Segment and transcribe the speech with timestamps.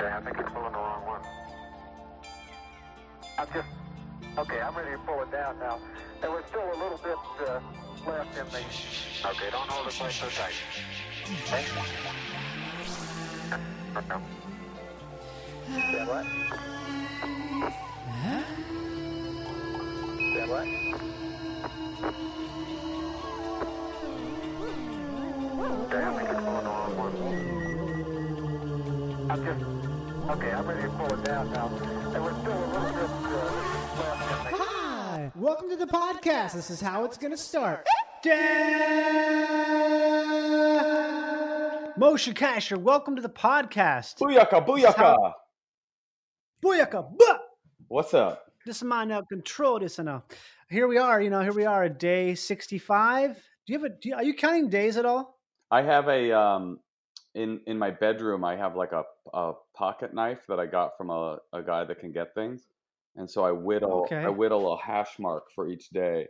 [0.00, 1.20] Yeah, I think you're pulling the wrong one.
[3.38, 3.68] I'm just,
[4.38, 5.78] okay, I'm ready to pull it down now.
[6.22, 7.60] There was still a little bit uh,
[8.10, 8.60] left in the...
[9.28, 10.54] Okay, don't hold it quite so tight.
[11.44, 11.64] Okay?
[16.06, 16.24] What?
[20.48, 20.66] What?
[25.64, 27.14] Okay, I think you're pulling the wrong one.
[29.30, 29.64] I'm just,
[30.30, 31.68] okay, I'm ready to pull it down now.
[31.68, 31.80] Was
[32.36, 33.32] still a little bit uh,
[34.28, 34.52] left.
[34.58, 36.52] Hi, welcome to the podcast.
[36.52, 37.86] This is how it's gonna start.
[41.98, 44.18] Moshe Kasher, welcome to the podcast.
[44.18, 45.32] Booyaka, booyaka.
[46.62, 47.38] Booyaka, buh!
[47.88, 48.52] What's up?
[48.66, 50.24] This is my now control this and now.
[50.68, 51.22] Here we are.
[51.22, 53.34] You know, here we are at day sixty-five.
[53.66, 53.94] Do you have a?
[53.94, 55.33] Do you, are you counting days at all?
[55.78, 56.80] I have a um
[57.34, 58.44] in in my bedroom.
[58.44, 61.98] I have like a a pocket knife that I got from a a guy that
[62.00, 62.68] can get things,
[63.16, 64.26] and so I whittle Okay.
[64.26, 66.28] I whittle a hash mark for each day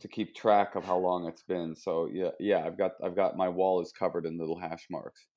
[0.00, 1.76] to keep track of how long it's been.
[1.76, 5.28] So yeah, yeah, I've got I've got my wall is covered in little hash marks.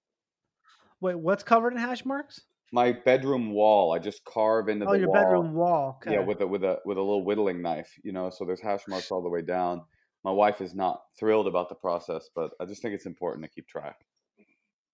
[1.01, 2.45] Wait, what's covered in hash marks?
[2.71, 5.47] My bedroom wall, I just carve into the Oh, the your wall.
[5.47, 5.95] bedroom wall.
[6.01, 6.11] Okay.
[6.11, 8.29] Yeah, with a with a with a little whittling knife, you know.
[8.31, 9.85] So there's hash marks all the way down.
[10.23, 13.49] My wife is not thrilled about the process, but I just think it's important to
[13.49, 14.05] keep track.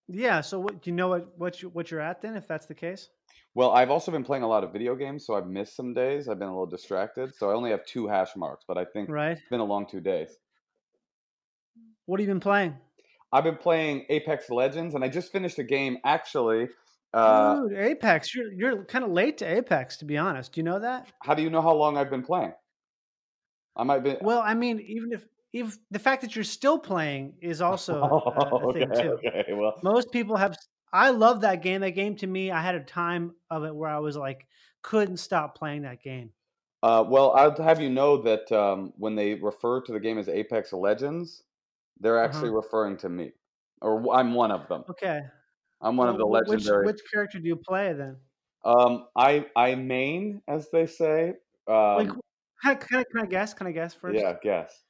[0.07, 2.35] Yeah, So, what do you know what what you what you're at then?
[2.35, 3.09] If that's the case.
[3.55, 6.27] Well, I've also been playing a lot of video games, so I've missed some days.
[6.29, 9.09] I've been a little distracted, so I only have two hash marks, but I think
[9.09, 9.31] Right.
[9.37, 10.37] it's been a long two days.
[12.05, 12.77] What have you been playing?
[13.31, 16.69] I've been playing Apex Legends, and I just finished a game actually.
[17.13, 18.35] Uh, Dude, Apex.
[18.35, 20.53] You're you're kind of late to Apex, to be honest.
[20.53, 21.07] Do you know that?
[21.23, 22.53] how do you know how long I've been playing?
[23.75, 24.17] I might be.
[24.19, 28.63] Well, I mean, even if if the fact that you're still playing is also a,
[28.63, 29.19] a okay, thing too.
[29.25, 29.53] okay.
[29.53, 30.55] Well, Most people have.
[30.93, 31.81] I love that game.
[31.81, 34.47] That game to me, I had a time of it where I was like,
[34.81, 36.33] couldn't stop playing that game.
[36.83, 40.29] uh, well, I'll have you know that um, when they refer to the game as
[40.29, 41.43] Apex Legends,
[41.99, 42.23] they're Uh-huh.
[42.23, 43.33] actually referring to me,
[43.81, 44.85] or I'm one of them.
[44.89, 45.21] Okay.
[45.81, 46.79] I'm one of the wh- which, legendary.
[46.79, 48.21] Which character do you play then?
[48.63, 51.35] Um, I I main, as they say.
[51.67, 52.21] Um, can
[52.65, 53.53] I, can I, can I guess?
[53.53, 54.23] Can I guess first?
[54.23, 54.85] yeah, guess.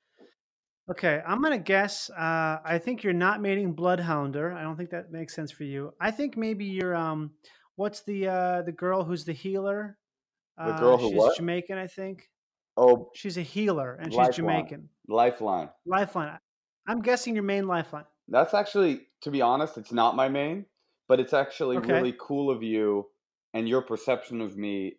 [0.89, 2.09] Okay, I'm gonna guess.
[2.11, 4.53] Uh, I think you're not mating Bloodhounder.
[4.55, 5.93] I don't think that makes sense for you.
[5.99, 7.31] I think maybe you're um,
[7.75, 9.97] what's the uh the girl who's the healer?
[10.63, 11.33] The Uh, girl who she's what?
[11.35, 12.29] Jamaican, I think.
[12.77, 14.89] Oh, She's a healer and she's Jamaican.
[15.07, 15.69] Lifeline.
[15.85, 16.39] Lifeline.
[16.87, 18.05] I'm guessing your main lifeline.
[18.27, 20.65] That's actually, to be honest, it's not my main,
[21.07, 21.93] but it's actually Okay.
[21.93, 23.09] really cool of you
[23.53, 24.97] and your perception of me.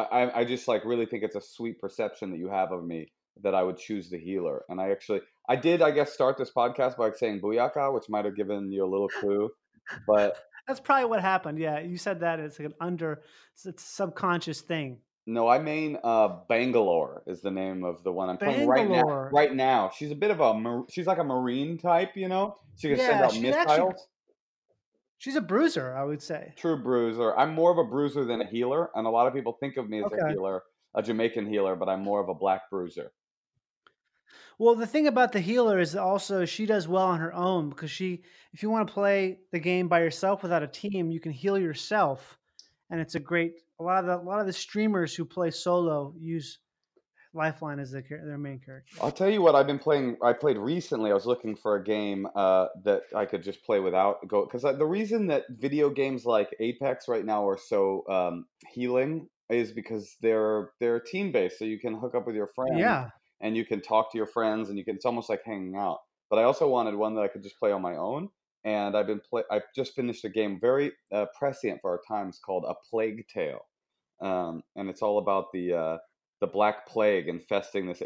[0.00, 3.12] I, I, just like really think it's a sweet perception that you have of me
[3.42, 4.64] that I would choose the healer.
[4.68, 8.24] And I actually, I did, I guess, start this podcast by saying Booyaka, which might
[8.24, 9.50] have given you a little clue.
[10.06, 10.36] But
[10.66, 11.58] That's probably what happened.
[11.58, 12.40] Yeah, you said that.
[12.40, 13.22] It's like an under,
[13.54, 14.98] it's a subconscious thing.
[15.26, 19.28] no, I mean uh, Bangalore is the name of the one I'm playing right now.
[19.32, 22.56] Right now, she's a bit of a, she's like a marine type, you know.
[22.76, 23.70] She can send out missiles.
[23.70, 23.94] actually-
[25.18, 26.52] She's a bruiser, I would say.
[26.56, 27.36] True bruiser.
[27.36, 29.88] I'm more of a bruiser than a healer, and a lot of people think of
[29.88, 30.62] me as a healer,
[30.94, 33.12] a Jamaican healer, but I'm more of a black bruiser.
[34.58, 37.90] Well, the thing about the healer is also she does well on her own because
[37.90, 38.22] she,
[38.52, 41.58] if you want to play the game by yourself without a team, you can heal
[41.58, 42.38] yourself,
[42.90, 43.52] and it's a great.
[43.78, 46.58] A lot of the, a lot of the streamers who play solo use
[47.36, 48.96] Lifeline is their, their main character.
[49.00, 50.16] I'll tell you what I've been playing.
[50.22, 51.10] I played recently.
[51.10, 54.62] I was looking for a game uh, that I could just play without go because
[54.62, 60.16] the reason that video games like Apex right now are so um, healing is because
[60.20, 62.80] they're they're team based, so you can hook up with your friends.
[62.80, 63.10] Yeah,
[63.40, 65.98] and you can talk to your friends and you can it's almost like hanging out
[66.30, 68.28] but i also wanted one that i could just play on my own
[68.64, 72.38] and i've been play i've just finished a game very uh, prescient for our times
[72.44, 73.60] called a plague tale
[74.22, 75.98] um, and it's all about the uh,
[76.40, 78.02] the black plague infesting this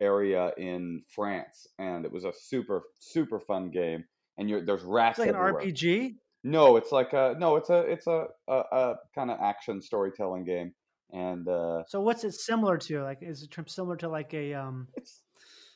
[0.00, 4.04] area in france and it was a super super fun game
[4.38, 5.34] and you're there's rats it's like an.
[5.34, 6.14] RPG.
[6.44, 10.44] no it's like a no it's a it's a, a, a kind of action storytelling
[10.44, 10.72] game
[11.12, 13.02] and uh, So what's it similar to?
[13.02, 14.88] Like, is it similar to like a um?
[14.96, 15.22] it's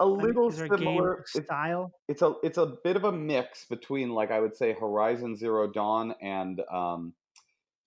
[0.01, 1.93] a I mean, little is there a similar game it's style?
[2.09, 5.71] it's a it's a bit of a mix between like I would say Horizon Zero
[5.71, 7.13] Dawn and um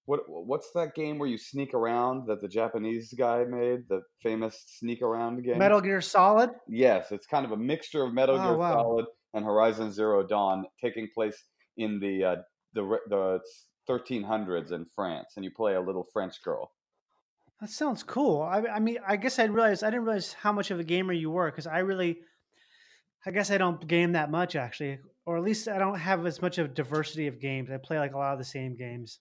[0.06, 4.64] what what's that game where you sneak around that the Japanese guy made the famous
[4.80, 6.50] sneak around game Metal Gear Solid.
[6.68, 8.74] yes it's kind of a mixture of Metal Oh, Gear wow.
[8.74, 11.38] Solid and Horizon Zero Dawn taking place
[11.78, 12.36] in the uh,
[12.74, 13.40] the the
[13.90, 16.72] 1300s in France and you play a little French girl
[17.62, 18.42] That sounds cool.
[18.42, 21.14] I, I mean, I guess I realized I didn't realize how much of a gamer
[21.14, 22.18] you were because I really,
[23.26, 25.00] I guess I don't game that much actually.
[25.26, 27.70] or at least I don't have as much of diversity of games.
[27.72, 29.20] I play like a lot of the same games.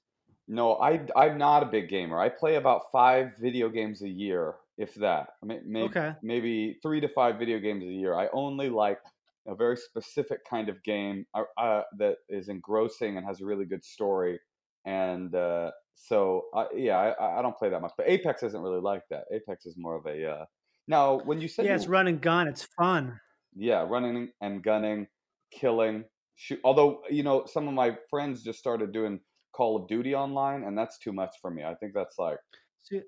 [0.48, 2.18] No, I I'm not a big gamer.
[2.20, 5.28] I play about five video games a year, if that.
[5.42, 6.12] Maybe Okay.
[6.22, 8.14] maybe three to five video games a year.
[8.14, 8.98] I only like
[9.46, 13.64] a very specific kind of game uh, uh, that is engrossing and has a really
[13.64, 14.38] good story.
[14.84, 17.92] And uh, so, uh, yeah, I, I don't play that much.
[17.96, 19.24] But Apex isn't really like that.
[19.32, 20.30] Apex is more of a.
[20.30, 20.44] Uh...
[20.88, 22.48] Now, when you say Yeah, you, it's run and gun.
[22.48, 23.18] It's fun.
[23.54, 25.06] yeah, running and gunning,
[25.52, 26.04] killing,
[26.36, 26.58] shoot.
[26.64, 29.20] Although you know, some of my friends just started doing
[29.52, 31.62] Call of Duty online, and that's too much for me.
[31.64, 32.38] I think that's like
[32.82, 33.02] See,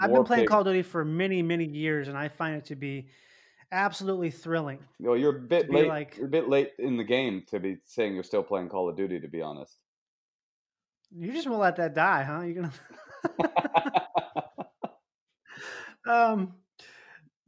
[0.00, 0.46] I've been playing.
[0.46, 3.08] Call of Duty for many, many years, and I find it to be
[3.72, 4.78] absolutely thrilling.
[4.98, 5.88] You know, you're a bit late.
[5.88, 8.88] like- You're a bit late in the game to be saying you're still playing Call
[8.88, 9.20] of Duty.
[9.20, 9.76] To be honest.
[11.16, 12.42] You just won't let that die, huh?
[12.42, 12.72] You're gonna.
[16.08, 16.54] um,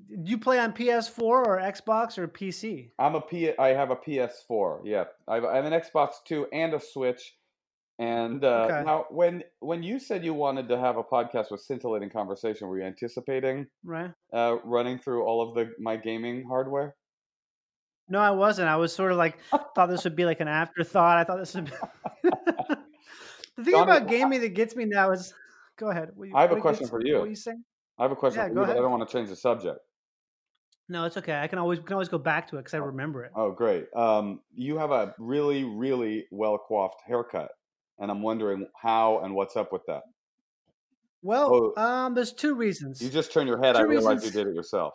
[0.08, 2.90] do you play on PS4 or Xbox or PC?
[2.98, 3.56] I'm a P.
[3.56, 4.80] I have a PS4.
[4.84, 7.34] Yeah, I have, I have an Xbox Two and a Switch.
[8.02, 8.82] And uh, Okay.
[8.84, 12.78] now, when when you said you wanted to have a podcast with scintillating conversation, were
[12.78, 14.10] you anticipating Right?
[14.32, 16.96] uh, running through all of the my gaming hardware?
[18.08, 18.68] No, I wasn't.
[18.68, 19.38] I was sort of like
[19.74, 21.16] thought this would be like an afterthought.
[21.18, 21.66] I thought this would.
[21.66, 22.30] Be...
[23.56, 25.32] the thing about gaming that gets me now is,
[25.78, 26.10] go ahead.
[26.18, 27.20] You- I have a question gets- for you.
[27.20, 27.62] What you saying?
[27.98, 29.36] I have a question Yeah, for go you, but I don't want to change the
[29.36, 29.78] subject.
[30.88, 31.38] No, it's okay.
[31.40, 33.30] I can always can always go back to it because I remember it.
[33.36, 33.86] Oh, great.
[33.94, 37.50] Um, you have a really, really well coiffed haircut,
[38.02, 40.02] and I'm wondering how and what's up with that.
[41.22, 41.80] Well, Oh.
[41.80, 43.00] um, there's two reasons.
[43.00, 43.76] You just turn your head.
[43.76, 44.94] I Two realize you did it yourself.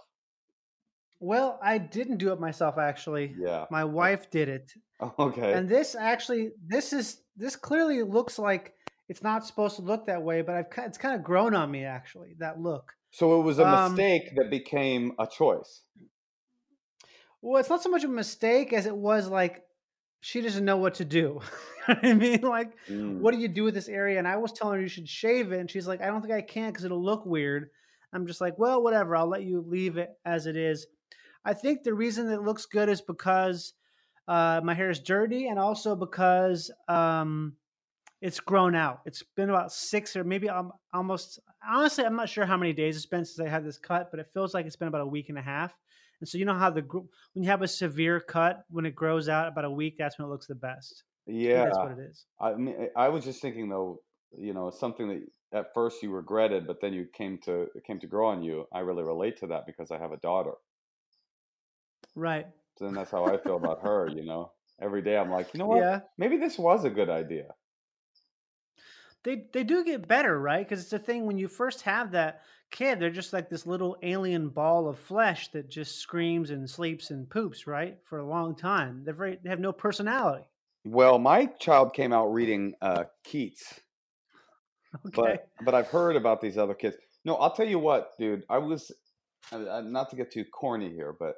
[1.20, 2.78] Well, I didn't do it myself.
[2.78, 3.66] Actually, Yeah.
[3.72, 4.74] my wife did it.
[5.20, 5.54] Okay.
[5.54, 8.74] And this actually, this is this clearly looks like
[9.08, 11.86] it's not supposed to look that way, but I've it's kind of grown on me
[11.86, 12.34] actually.
[12.40, 12.94] That look.
[13.12, 15.84] so it was a um, mistake that became a choice.
[17.44, 19.64] Well, it's not so much a mistake as it was like
[20.20, 21.42] she doesn't know what to do.
[22.04, 23.20] I mean, like, Mm.
[23.20, 24.20] what do you do with this area?
[24.20, 26.34] And I was telling her you should shave it, and she's like, I don't think
[26.34, 27.70] I can because it'll look weird.
[28.14, 29.16] I'm just like, well, whatever.
[29.16, 30.88] I'll let you leave it as it is.
[31.46, 33.74] I think the reason it looks good is because
[34.28, 37.54] uh, my hair is dirty, and also because um,
[38.22, 39.02] it's grown out.
[39.06, 41.40] It's been about six or maybe um, almost.
[41.68, 44.20] Honestly, I'm not sure how many days it's been since I had this cut, but
[44.20, 45.76] it feels like it's been about a week and a half.
[46.20, 49.30] And so you know how the when you have a severe cut, when it grows
[49.30, 51.04] out about a week, that's when it looks the best.
[51.28, 51.66] Yeah.
[51.66, 52.26] that's what it is.
[52.40, 54.02] I mean, I was just thinking though,
[54.38, 55.22] you know, something that
[55.54, 58.66] at first you regretted, but then you came to it came to grow on you.
[58.74, 60.54] I really relate to that because I have a daughter.
[62.16, 62.48] Right.
[62.78, 64.10] So then that's how I feel about her.
[64.10, 64.52] You know,
[64.82, 65.80] every day I'm like, you know what?
[65.80, 66.00] Yeah.
[66.18, 67.46] Maybe this was a good idea.
[69.24, 70.68] They they do get better, right?
[70.68, 73.98] Because it's the thing when you first have that kid, they're just like this little
[74.04, 77.98] alien ball of flesh that just screams and sleeps and poops, right?
[78.04, 79.04] For a long time.
[79.04, 80.46] They're very they have no personality.
[80.90, 83.82] Well, my child came out reading uh, Keats,
[85.08, 85.16] Okay.
[85.16, 86.96] but but I've heard about these other kids.
[87.26, 88.46] No, I'll tell you what, dude.
[88.50, 88.92] I was
[89.52, 91.36] uh, uh, not to get too corny here, but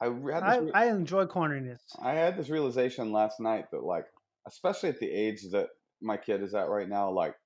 [0.00, 1.80] I re- had this I, re- I enjoy corniness.
[2.02, 4.06] I had this realization last night that like,
[4.46, 5.68] especially at the age that
[6.00, 7.36] my kid is at right now, like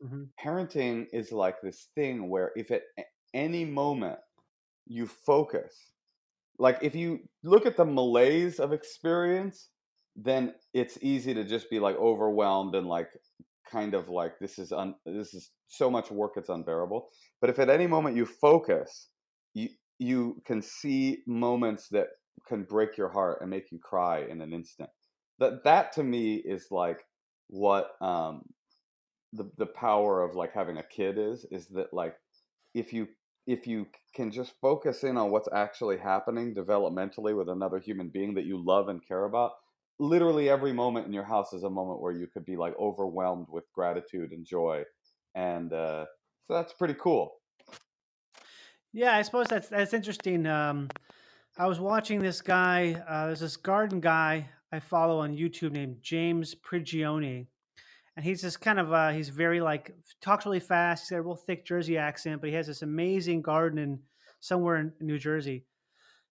[0.00, 2.82] hmm parenting is like this thing where if at
[3.34, 4.18] any moment
[4.86, 5.92] you focus,
[6.58, 9.70] like if you look at the malaise of experience,
[10.24, 13.08] then it's easy to just be like overwhelmed and like
[13.70, 17.08] kind of like this is un- this is so much work it's unbearable.
[17.40, 19.08] But if at any moment you focus,
[19.54, 22.08] you you can see moments that
[22.48, 24.90] can break your heart and make you cry in an instant.
[25.38, 27.04] That that to me is like
[27.48, 28.42] what um
[29.32, 32.16] the the power of like having a kid is is that like
[32.74, 33.06] if you
[33.46, 38.34] if you can just focus in on what's actually happening developmentally with another human being
[38.34, 39.52] that you love and care about
[39.98, 43.46] literally every moment in your house is a moment where you could be like overwhelmed
[43.50, 44.84] with gratitude and joy
[45.34, 46.04] and uh
[46.46, 47.38] so that's pretty cool
[48.92, 50.46] Yeah, I suppose that's that's interesting.
[50.46, 50.88] Um,
[51.58, 53.02] I was watching this guy.
[53.08, 57.46] Uh, there's this garden guy I follow on YouTube named James Prigioni,
[58.16, 61.02] and he's just kind of uh, he's very like talks really fast.
[61.02, 63.98] He's got a real thick Jersey accent, but he has this amazing garden in
[64.40, 65.64] somewhere in New Jersey.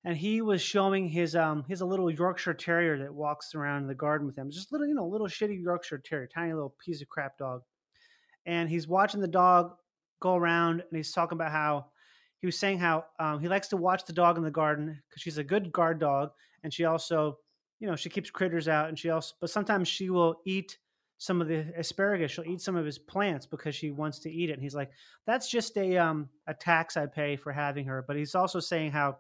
[0.08, 3.88] And he was showing his um has a little Yorkshire Terrier that walks around in
[3.88, 4.50] the garden with him.
[4.50, 7.62] Just little you know little shitty Yorkshire Terrier, tiny little piece of crap dog.
[8.46, 9.74] And he's watching the dog
[10.22, 11.88] go around, and he's talking about how
[12.40, 15.22] he was saying how um, he likes to watch the dog in the garden because
[15.22, 16.30] she's a good guard dog
[16.64, 17.38] and she also
[17.82, 20.78] you know she keeps critters out and she also but sometimes she will eat
[21.18, 24.50] some of the asparagus she'll eat some of his plants because she wants to eat
[24.50, 24.92] it and he's like
[25.26, 28.92] that's just a um a tax i pay for having her but he's also saying
[28.92, 29.18] how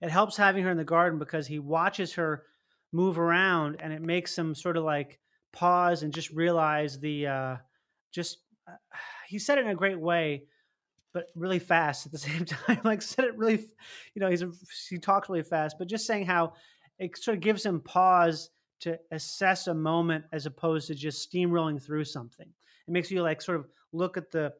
[0.00, 2.44] it helps having her in the garden because he watches her
[2.92, 5.18] move around, and it makes him sort of like
[5.52, 7.56] pause and just realize the uh,
[8.12, 8.38] just.
[8.68, 8.74] Uh,
[9.28, 10.44] he said it in a great way,
[11.12, 12.80] but really fast at the same time.
[12.84, 13.68] like said it really,
[14.14, 14.50] you know, he's a,
[14.88, 16.54] he talks really fast, but just saying how
[16.98, 21.82] it sort of gives him pause to assess a moment as opposed to just steamrolling
[21.82, 22.48] through something.
[22.88, 24.52] It makes you like sort of look at the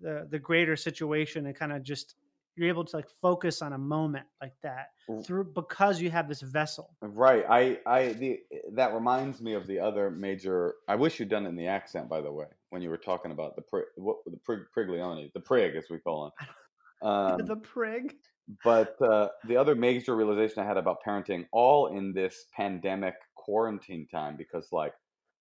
[0.00, 2.14] the, the greater situation and kind of just
[2.58, 4.88] you're able to like focus on a moment like that
[5.24, 6.90] through because you have this vessel.
[7.00, 7.44] Right.
[7.48, 8.40] I I the
[8.72, 10.74] that reminds me of the other major.
[10.88, 13.30] I wish you'd done it in the accent, by the way, when you were talking
[13.30, 16.32] about the pri, what the prig, Priglione, the prig as we call him.
[17.00, 18.16] Um, the prig.
[18.64, 24.08] But uh, the other major realization I had about parenting, all in this pandemic quarantine
[24.10, 24.94] time, because like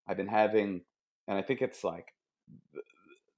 [0.08, 0.82] I've been having,
[1.28, 2.14] and I think it's like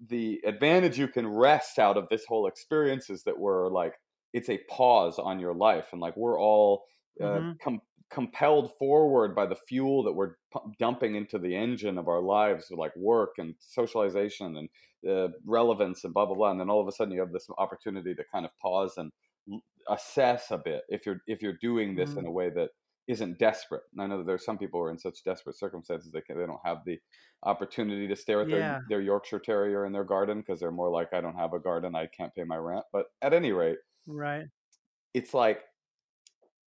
[0.08, 3.94] the advantage you can rest out of this whole experience is that we're like
[4.34, 6.84] it's a pause on your life and like we're all
[7.22, 7.52] uh, mm-hmm.
[7.62, 12.22] com- compelled forward by the fuel that we're p- dumping into the engine of our
[12.22, 14.70] lives like work and socialization and
[15.10, 17.48] uh, relevance and blah blah blah and then all of a sudden you have this
[17.58, 19.12] opportunity to kind of pause and
[19.90, 22.20] assess a bit if you're if you're doing this mm-hmm.
[22.20, 22.70] in a way that
[23.10, 23.82] isn't desperate.
[23.92, 26.38] And I know that there's some people who are in such desperate circumstances they can,
[26.38, 27.00] they don't have the
[27.44, 28.58] opportunity to stare at yeah.
[28.58, 31.60] their, their Yorkshire Terrier in their garden because they're more like I don't have a
[31.60, 32.86] garden, I can't pay my rent.
[32.94, 34.46] But at any rate, right,
[35.16, 35.62] it's like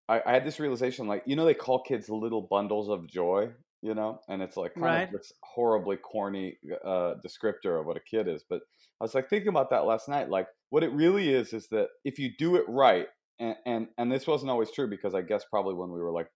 [0.09, 3.49] I, I had this realization, like you know, they call kids little bundles of joy,
[3.83, 5.03] you know, and it's like kind right.
[5.03, 8.43] of this horribly corny uh, descriptor of what a kid is.
[8.49, 8.61] But
[8.99, 11.89] I was like thinking about that last night, like what it really is is that
[12.03, 13.05] if you do it right
[13.41, 16.27] and, and and this wasn't always true because I guess probably when we were like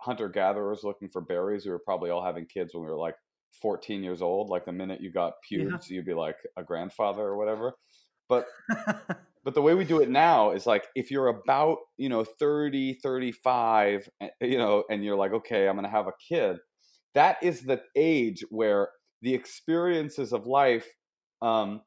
[0.00, 3.16] hunter gatherers looking for berries, we were probably all having kids when we were like
[3.60, 4.48] 14 years old.
[4.48, 5.96] Like the minute you got pubes, yeah.
[5.96, 7.72] you'd be like a grandfather or whatever.
[8.28, 8.46] But
[9.44, 12.94] but the way we do it now is like if you're about you know 30
[13.02, 16.58] 35 eh, you know and you're like okay i'm going to have a kid
[17.14, 18.88] that is the age where
[19.20, 20.86] the experiences of life
[21.42, 21.80] um,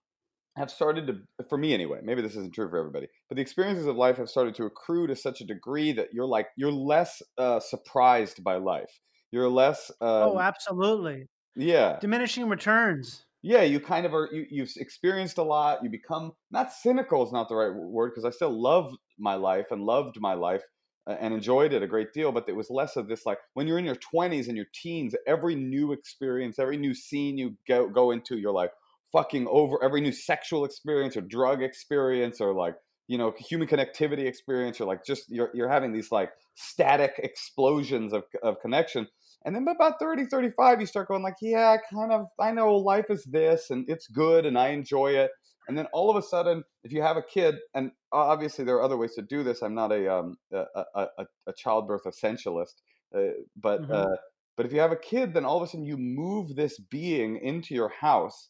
[0.55, 3.87] have started to, for me anyway, maybe this isn't true for everybody, but the experiences
[3.87, 7.21] of life have started to accrue to such a degree that you're like, you're less
[7.37, 8.99] uh, surprised by life.
[9.31, 9.91] You're less.
[9.99, 11.27] Oh, um, oh, absolutely.
[11.55, 11.97] Yeah.
[11.99, 13.25] Diminishing returns.
[13.41, 15.83] Yeah, you kind of are, you, you've experienced a lot.
[15.83, 19.67] You become, not cynical is not the right word, because I still love my life
[19.71, 20.63] and loved my life
[21.07, 23.67] uh, and enjoyed it a great deal, but it was less of this like when
[23.67, 27.87] you're in your 20s and your teens, every new experience, every new scene you go,
[27.89, 28.71] go into, you're like,
[29.15, 32.75] fucking over every new sexual experience or drug experience or like
[33.07, 38.11] you know human connectivity experience or like just you're, you're having these like static explosions
[38.11, 39.07] of, of connection
[39.45, 43.05] and then about 30 35 you start going like yeah kind of i know life
[43.09, 45.31] is this and it's good and i enjoy it
[45.69, 48.83] and then all of a sudden if you have a kid and obviously there are
[48.83, 51.07] other ways to do this i'm not a um, a, a,
[51.47, 52.81] a, childbirth essentialist
[53.17, 53.93] uh, but mm-hmm.
[53.93, 54.15] uh,
[54.57, 57.37] but if you have a kid then all of a sudden you move this being
[57.37, 58.49] into your house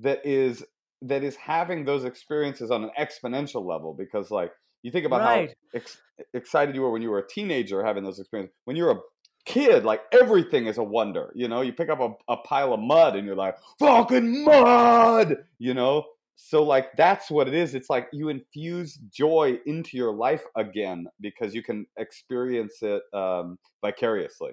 [0.00, 0.64] that is
[1.02, 4.52] that is having those experiences on an exponential level because like
[4.82, 5.48] you think about right.
[5.48, 6.00] how ex-
[6.34, 8.54] excited you were when you were a teenager having those experiences.
[8.64, 9.00] When you're a
[9.46, 11.62] kid like everything is a wonder you know?
[11.62, 15.36] You pick up a, a pile of mud and you're like fucking mud!
[15.58, 16.04] You know?
[16.36, 17.74] So like that's what it is.
[17.74, 23.58] It's like you infuse joy into your life again because you can experience it um,
[23.82, 24.52] vicariously.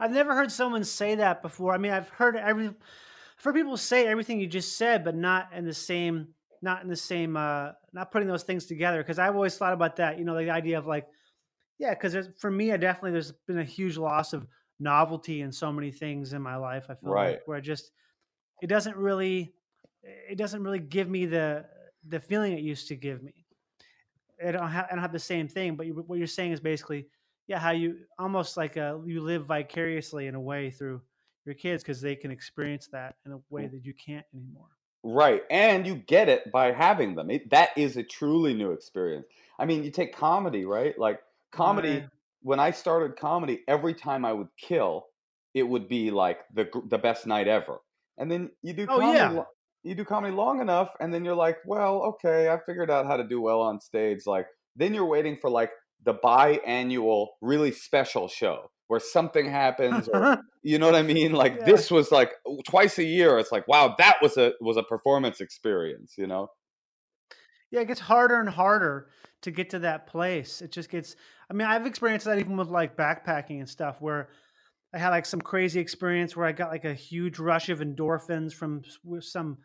[0.00, 1.74] I've never heard someone say that before.
[1.74, 2.70] I mean i've heard every
[3.38, 6.28] for people to say everything you just said, but not in the same,
[6.60, 8.98] not in the same, uh, not putting those things together.
[8.98, 10.18] Because I've always thought about that.
[10.18, 11.06] You know, the idea of like,
[11.78, 14.46] yeah, because for me, I definitely there's been a huge loss of
[14.80, 16.86] novelty in so many things in my life.
[16.88, 17.30] I feel right.
[17.30, 17.90] like where I just
[18.60, 19.54] it doesn't really
[20.02, 21.64] it doesn't really give me the
[22.06, 23.46] the feeling it used to give me.
[24.44, 26.60] I don't have I don't have the same thing, but you, what you're saying is
[26.60, 27.06] basically
[27.46, 31.00] yeah how you almost like a, uh, you live vicariously in a way through
[31.48, 33.72] your kids because they can experience that in a way mm.
[33.72, 34.68] that you can't anymore.
[35.02, 35.42] Right.
[35.50, 37.30] And you get it by having them.
[37.30, 39.26] It, that is a truly new experience.
[39.58, 40.96] I mean, you take comedy, right?
[40.98, 42.04] Like comedy,
[42.42, 45.06] when I started comedy, every time I would kill,
[45.54, 47.78] it would be like the the best night ever.
[48.18, 49.42] And then you do oh, comedy, yeah.
[49.82, 53.16] you do comedy long enough and then you're like, well, okay, I figured out how
[53.16, 54.26] to do well on stage.
[54.26, 55.70] Like then you're waiting for like
[56.04, 61.56] the biannual really special show where something happens or you know what i mean like
[61.58, 61.64] yeah.
[61.64, 62.32] this was like
[62.66, 66.48] twice a year it's like wow that was a was a performance experience you know
[67.70, 69.08] yeah it gets harder and harder
[69.42, 71.14] to get to that place it just gets
[71.48, 74.30] i mean i've experienced that even with like backpacking and stuff where
[74.92, 78.52] i had like some crazy experience where i got like a huge rush of endorphins
[78.52, 78.82] from
[79.20, 79.58] some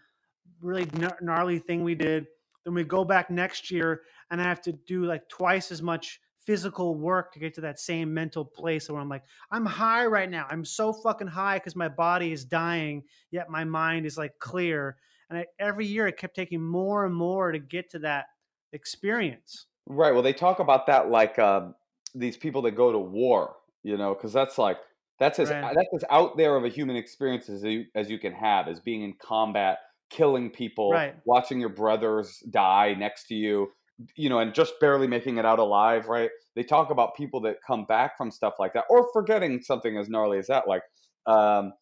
[0.62, 0.88] really
[1.22, 2.28] gnarly thing we did
[2.66, 4.02] then we go back next year
[4.32, 7.80] and i have to do like twice as much physical work to get to that
[7.80, 10.46] same mental place where I'm like, I'm high right now.
[10.50, 14.98] I'm so fucking high because my body is dying, yet my mind is like clear.
[15.30, 18.26] And I, every year it kept taking more and more to get to that
[18.74, 19.68] experience.
[19.88, 20.14] Right.
[20.14, 21.70] Well, they talk about that like uh,
[22.16, 24.78] these people that go to war, you know, because that's like
[25.20, 25.76] that's as Right.
[25.76, 28.80] that's as out there of a human experience as you as you can have, as
[28.80, 31.16] being in combat, killing people, Right.
[31.26, 33.72] watching your brothers die next to you,
[34.16, 36.08] you know, and just barely making it out alive.
[36.08, 36.30] Right.
[36.56, 40.10] They talk about people that come back from stuff like that, or forgetting something as
[40.10, 40.68] gnarly as that.
[40.68, 40.84] Like,
[41.26, 41.74] um,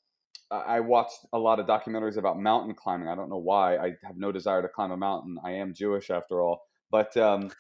[0.50, 3.08] I watched a lot of documentaries about mountain climbing.
[3.08, 3.78] I don't know why.
[3.78, 5.38] I have no desire to climb a mountain.
[5.46, 7.52] I am Jewish after all, but um,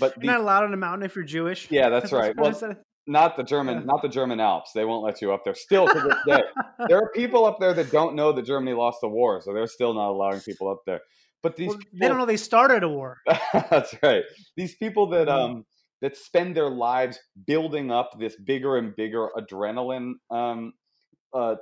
[0.00, 1.70] but, You're not allowed on a mountain if you're Jewish.
[1.70, 2.34] yeah, that's right.
[2.36, 2.58] Well,
[3.06, 4.72] not the German, not the German Alps.
[4.74, 5.54] They won't let you up there.
[5.54, 6.42] Still to this day,
[6.88, 9.66] there are people up there that don't know that Germany lost the war, so they're
[9.66, 11.00] still not allowing people up there.
[11.42, 13.18] But these Well, people, they don't know they started a war.
[13.52, 14.24] that's right.
[14.56, 15.28] These people that Mhm.
[15.28, 15.64] um
[16.00, 20.72] that spend their lives building up this bigger and bigger adrenaline um
[21.34, 21.56] uh,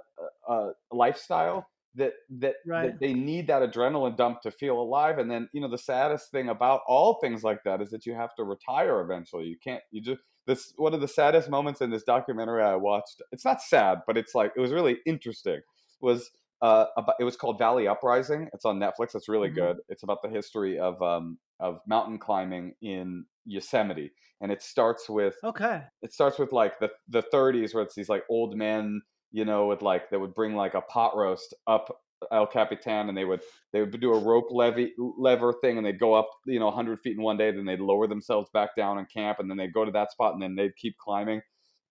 [0.49, 2.93] uh, uh lifestyle that that, Right.
[2.93, 6.31] that they need that adrenaline dump to feel alive and then you know the saddest
[6.31, 9.83] thing about all things like that is that you have to retire eventually you can't
[9.93, 13.63] you just this one of the saddest moments in this documentary i watched it's not
[13.63, 15.61] sad but it's like it was really interesting
[16.01, 16.31] was
[16.63, 19.51] uh about, it was called valley uprising it's on netflix it's really Mhm.
[19.51, 24.11] good it's about the history of um of mountain climbing in yosemite
[24.41, 25.89] and it starts with Okay.
[26.03, 29.67] it starts with like the the 30s where it's these like old men you know
[29.67, 33.43] with like that would bring like a pot roast up el capitan and they would
[33.73, 37.01] they would do a rope levy lever thing and they'd go up you know 100
[37.01, 39.73] feet in one day then they'd lower themselves back down and camp and then they'd
[39.75, 41.41] go to that spot and then they'd keep climbing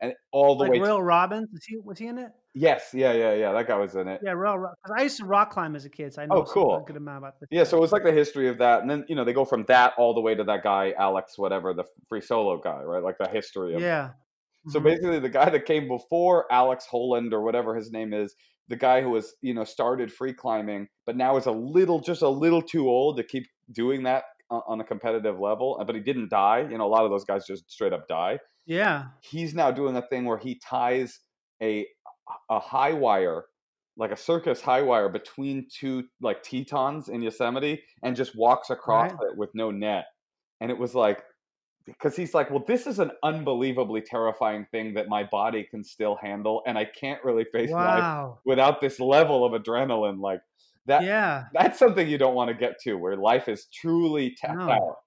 [0.01, 1.49] and all the Like way to- Robbins.
[1.51, 2.31] Was he, was he in it?
[2.57, 4.77] yes yeah yeah yeah that guy was in it Yeah, Royal Robbins.
[4.97, 6.77] I used to rock climb as a kid, so I know Oh, cool.
[6.77, 7.49] a good amount about this.
[7.51, 9.43] Yeah, so it was like the history of that, and then you know they go
[9.45, 13.03] from that all the way to that guy Alex, whatever the free solo guy, right?
[13.03, 13.81] Like the history of.
[13.81, 14.11] Yeah.
[14.69, 14.83] So Mhm.
[14.83, 18.33] basically, the guy that came before Alex Holland or whatever his name is,
[18.67, 22.21] the guy who was you know started free climbing, but now is a little just
[22.21, 25.77] a little too old to keep doing that on a competitive level.
[25.79, 26.67] uh, But he didn't die.
[26.69, 28.39] You know, a lot of those guys just straight up die.
[28.65, 29.05] Yeah.
[29.21, 31.19] He's now doing a thing where he ties
[31.61, 31.85] a
[32.49, 33.45] a high wire
[33.97, 39.11] like a circus high wire between two like tetons in Yosemite and just walks across
[39.11, 39.31] Right.
[39.31, 40.05] it with no net.
[40.59, 41.23] And it was like
[41.85, 46.17] because he's like, well, this is an unbelievably terrifying thing that my body can still
[46.19, 50.19] handle, and I can't really face life without this level of adrenaline.
[50.19, 50.41] Like
[50.87, 51.49] that, Yeah.
[51.53, 54.69] that's something you don't want to get to, where life is truly tapped No.
[54.69, 54.97] out.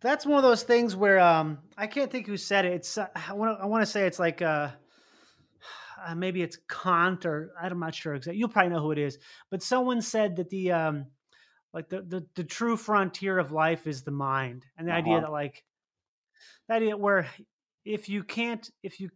[0.00, 2.72] That's one of those things where um I can't think who said it.
[2.72, 4.70] It's uh, I want to say it's like uh,
[6.04, 8.38] uh maybe it's Kant or I'm not sure exactly.
[8.38, 9.18] You'll probably know who it is.
[9.50, 11.06] But someone said that the um
[11.72, 15.22] like the the, the true frontier of life is the mind, and the idea Uh-huh.
[15.22, 15.64] that like
[16.68, 17.28] the idea where
[17.84, 19.10] if you can't if you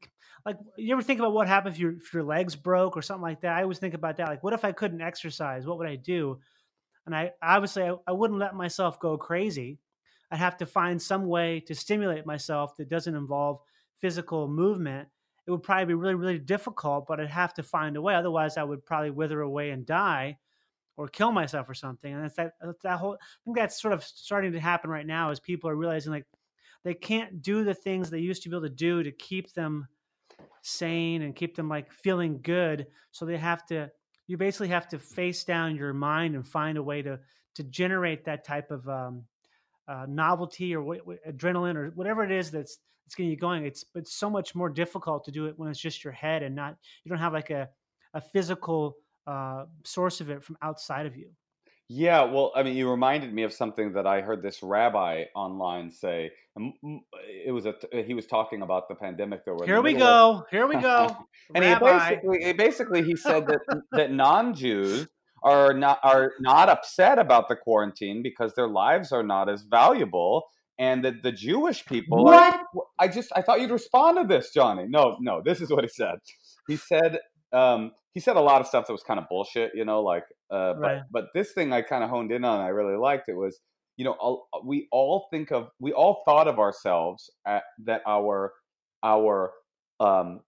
[0.45, 3.23] like you ever think about what happens if your if your legs broke or something
[3.23, 3.57] like that.
[3.57, 4.29] I always think about that.
[4.29, 5.67] Like, what if I couldn't exercise?
[5.67, 6.39] What would I do?
[7.07, 9.79] And I obviously I, I wouldn't let myself go crazy.
[10.31, 13.61] I'd have to find some way to stimulate myself that doesn't involve
[14.01, 15.09] physical movement.
[15.47, 18.15] It would probably be really, really difficult, but I'd have to find a way.
[18.15, 20.39] Otherwise, I would probably wither away and die
[20.97, 22.13] or kill myself or something.
[22.13, 22.53] And that's that,
[22.83, 25.77] that whole, I think that's sort of starting to happen right now as people are
[25.77, 26.27] realizing like
[26.85, 29.89] they can't do the things they used to be able to do to keep them
[30.63, 32.87] sane and keep them like feeling good.
[33.13, 33.91] So they have to,
[34.27, 37.19] you basically have to face down your mind and find a way to,
[37.57, 39.25] to generate that type of, um,
[39.87, 43.67] uh, novelty or what, what, adrenaline or whatever it is that's that's getting you going.
[43.67, 46.55] It's it's so much more difficult to do it when it's just your head and
[46.55, 47.69] not you don't have like a
[48.15, 51.31] a physical uh, source of it from outside of you.
[51.89, 55.91] Yeah, well, I mean, you reminded me of something that I heard this rabbi online
[55.91, 56.31] say.
[56.57, 57.75] It was a
[58.07, 59.45] he was talking about the pandemic.
[59.45, 60.41] That we're Here we middle of.
[60.41, 60.47] go.
[60.51, 61.15] Here we go.
[61.55, 61.99] and he Rabbi.
[62.09, 63.61] basically, he basically he said that
[63.93, 65.09] that non-Jews
[65.43, 70.45] are not are not upset about the quarantine because their lives are not as valuable,
[70.79, 72.27] and that the Jewish people.
[72.29, 72.61] Are,
[72.99, 74.87] I just I thought you'd respond to this, Johnny.
[74.89, 76.17] No, no, this is what he said.
[76.67, 77.19] He said
[77.53, 80.25] um, he said a lot of stuff that was kind of bullshit, you know, like
[80.51, 81.03] uh, Right.
[81.13, 82.61] but but this thing I kind of honed in on.
[82.61, 83.61] I really liked it was
[83.97, 88.53] you know all, we all think of we all thought of ourselves at, that our
[89.03, 89.53] our
[90.01, 90.41] um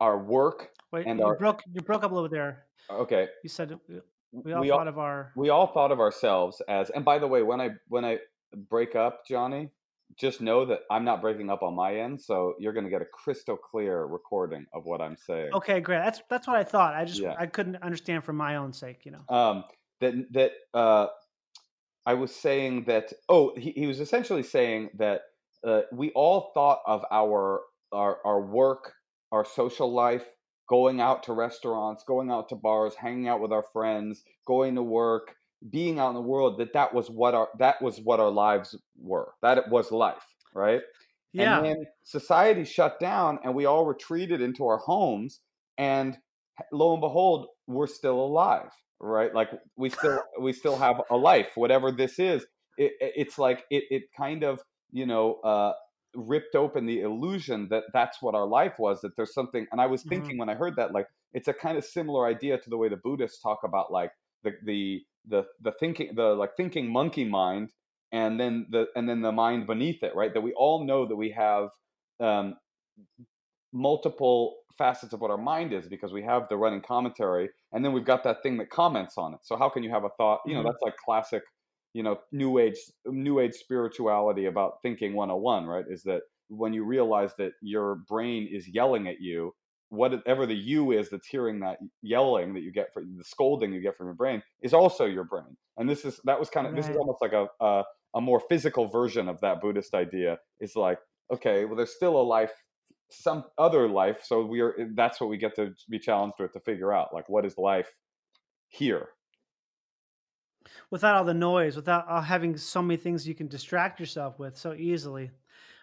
[0.00, 2.64] our work Wait, and you our- broke you broke up a little bit there.
[2.90, 3.76] okay You said uh,
[4.32, 7.18] we all we all, thought of our we all thought of ourselves as and by
[7.18, 8.18] the way when i when i
[8.68, 9.70] break up johnny
[10.18, 13.02] just know that i'm not breaking up on my end so you're going to get
[13.02, 15.98] a crystal clear recording of what i'm saying Okay, great.
[15.98, 16.94] That's that's what I thought.
[16.94, 17.34] I just Yeah.
[17.38, 19.24] I couldn't understand for my own sake, you know.
[19.34, 19.64] um
[20.00, 21.06] that that uh
[22.06, 25.22] i was saying that oh he, he was essentially saying that
[25.64, 27.60] uh, we all thought of our,
[27.92, 28.94] our our work,
[29.30, 30.26] our social life,
[30.68, 34.82] going out to restaurants, going out to bars, hanging out with our friends, going to
[34.82, 35.36] work,
[35.70, 36.58] being out in the world.
[36.58, 39.34] That that was what our that was what our lives were.
[39.42, 40.82] That it was life, right?
[41.32, 41.58] Yeah.
[41.58, 45.40] And then society shut down, and we all retreated into our homes,
[45.78, 46.18] and
[46.72, 48.70] lo and behold, we're still alive,
[49.00, 49.34] right?
[49.34, 52.46] Like we still we still have a life, whatever this is.
[52.76, 55.72] It, it's like it it kind of you know uh,
[56.14, 59.00] ripped open the illusion that that's what our life was.
[59.00, 60.08] That there's something, and I was Mhm.
[60.08, 62.88] thinking when I heard that, like it's a kind of similar idea to the way
[62.88, 67.70] the Buddhists talk about like the the the the thinking the like thinking monkey mind
[68.12, 70.32] and then the and then the mind beneath it right?
[70.34, 71.70] That we all know that we have
[72.20, 72.56] um,
[73.72, 77.92] multiple facets of what our mind is because we have the running commentary and then
[77.92, 79.40] we've got that thing that comments on it.
[79.44, 80.66] So how can you have a thought you know Mhm.
[80.66, 81.42] that's like classic
[81.94, 82.76] you know new age
[83.06, 85.84] new age spirituality about thinking 101 right?
[85.88, 89.54] Is that when you realize that your brain is yelling at you
[89.92, 93.80] whatever the you is that's hearing that yelling that you get from the scolding you
[93.82, 95.56] get from your brain is also your brain.
[95.76, 98.40] And this is that was kind of this is almost like a, a a more
[98.40, 100.38] physical version of that buddhist idea.
[100.60, 100.98] Is like
[101.30, 102.52] okay well there's still a life
[103.10, 106.54] some other life so we are eh, that's what we get to be challenged with
[106.54, 107.92] to figure out like what is life
[108.68, 109.08] here?
[110.90, 114.56] Without all the noise, without all having so many things you can distract yourself with
[114.56, 115.30] so easily.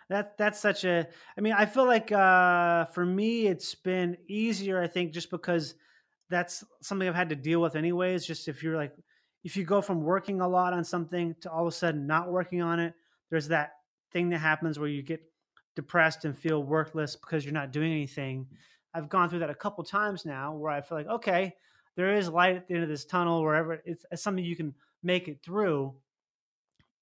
[0.10, 1.08] That that's such a.
[1.38, 4.82] I mean, I feel like uh, for me, it's been easier.
[4.82, 5.76] I think just because
[6.30, 8.26] that's something I've had to deal with anyways.
[8.26, 8.94] Just if you're like,
[9.44, 12.32] if you go from working a lot on something to all of a sudden not
[12.32, 12.94] working on it,
[13.30, 13.74] there's that
[14.12, 15.22] thing that happens where you get
[15.76, 18.48] depressed and feel worthless because you're not doing anything.
[18.94, 21.56] I've gone through that a couple times now where I feel like, okay,
[21.96, 24.74] there is light at the end of this tunnel, wherever it's, it's something you can
[25.04, 25.94] make it through.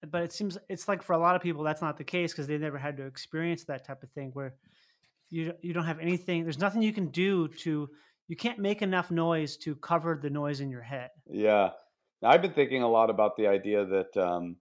[0.05, 2.47] But it seems it's like for a lot of people that's not the case because
[2.47, 4.55] they never had to experience that type of thing where
[5.29, 6.43] you you don't have anything.
[6.43, 7.89] There's nothing you can do to.
[8.27, 11.11] You can't make enough noise to cover the noise in your head.
[11.29, 11.71] Yeah,
[12.23, 14.57] I've been thinking a lot about the idea that um,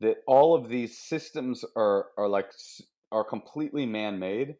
[0.00, 2.50] that all of these systems are are like
[3.10, 4.56] are completely man-made,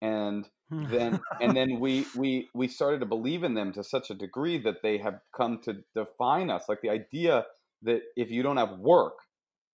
[0.00, 4.14] and then and then we we we started to believe in them to such a
[4.14, 6.64] degree that they have come to define us.
[6.68, 7.44] Like the idea
[7.82, 9.14] that if you don't have work,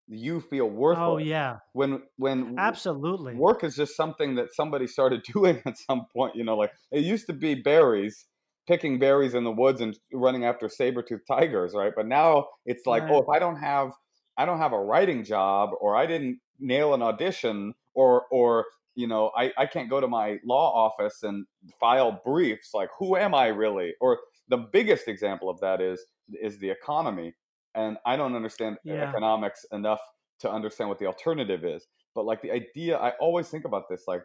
[0.07, 1.05] you feel worthless.
[1.07, 3.35] oh yeah, When when absolutely.
[3.35, 7.05] work is just something that somebody started doing at some point you know like it
[7.05, 8.27] used to be berries
[8.67, 11.93] picking berries in the woods and running after saber-toothed tigers right?
[11.97, 13.93] But now it's like oh if i don't have
[14.37, 19.07] i don't have a writing job or i didn't nail an audition or or you
[19.07, 21.47] know i, I can't go to my law office and
[21.81, 23.95] file briefs like who am i really?
[24.01, 26.05] Or the biggest example of that is
[26.43, 27.33] is the economy
[27.75, 29.09] and i don't understand Yeah.
[29.09, 30.01] economics enough
[30.41, 34.05] to understand what the alternative is but like the idea i always think about this
[34.07, 34.23] like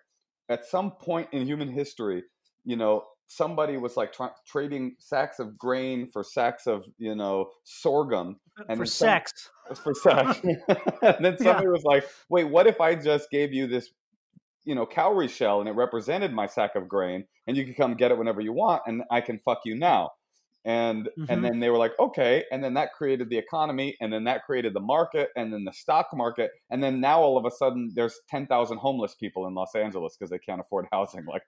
[0.49, 2.23] at some point in human history
[2.65, 7.49] you know somebody was like tra- trading sacks of grain for sacks of you know
[7.63, 9.49] sorghum uh, and for some- sex.
[9.69, 10.39] Uh, for sex
[11.03, 13.91] and then somebody was like wait what if i just gave you this
[14.65, 17.93] you know cowrie shell and it represented my sack of grain and you can come
[17.93, 20.09] get it whenever you want and i can fuck you now
[20.65, 21.25] and Mhm.
[21.29, 24.43] and then they were like okay and then that created the economy and then that
[24.45, 27.91] created the market and then the stock market and then now all of a sudden
[27.95, 31.43] there's 10,000 homeless people in Los Angeles because they can't afford housing like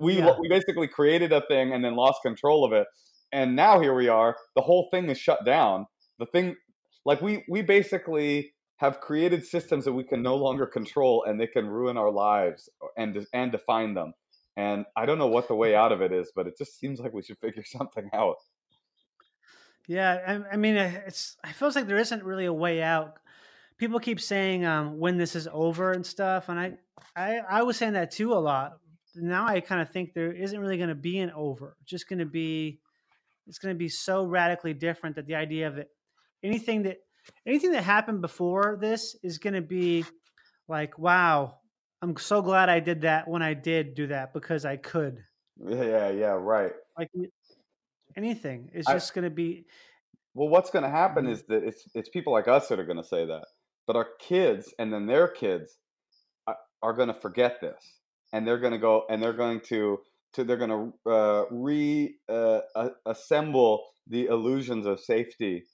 [0.00, 0.34] we Yeah.
[0.40, 2.86] we basically created a thing and then lost control of it
[3.32, 5.86] and now here we are the whole thing is shut down
[6.18, 6.56] the thing
[7.04, 11.46] like we we basically have created systems that we can no longer control and they
[11.46, 14.12] can ruin our lives and and define them
[14.56, 17.00] and i don't know what the way out of it is but it just seems
[17.00, 18.36] like we should figure something out
[19.86, 21.36] Yeah, I, I mean, uh, it's.
[21.44, 23.18] It feels like there isn't really a way out.
[23.78, 26.74] People keep saying um, when this is over and stuff, and I,
[27.16, 28.78] I, I was saying that too a lot.
[29.16, 31.76] Now I kind of think there isn't really going to be an over.
[31.84, 32.80] Just going to be,
[33.46, 35.90] it's going to be so radically different that the idea of it,
[36.42, 36.98] anything that,
[37.44, 40.04] anything that happened before this is going to be
[40.68, 41.58] like, wow,
[42.02, 45.24] I'm so glad I did that when I did do that because I could.
[45.64, 47.10] yeah yeah right Like
[48.16, 49.66] anything, it's I- just going to be.
[50.34, 51.30] well what's going to happen Mhm.
[51.32, 53.44] is that it's it's people like us that are going to say that
[53.86, 55.78] but our kids and then their kids
[56.46, 58.00] are, are going to forget this
[58.32, 60.00] and they're going to go and they're going to
[60.34, 60.70] to they're going
[61.04, 62.60] to uh, re uh,
[63.06, 65.64] assemble the illusions of safety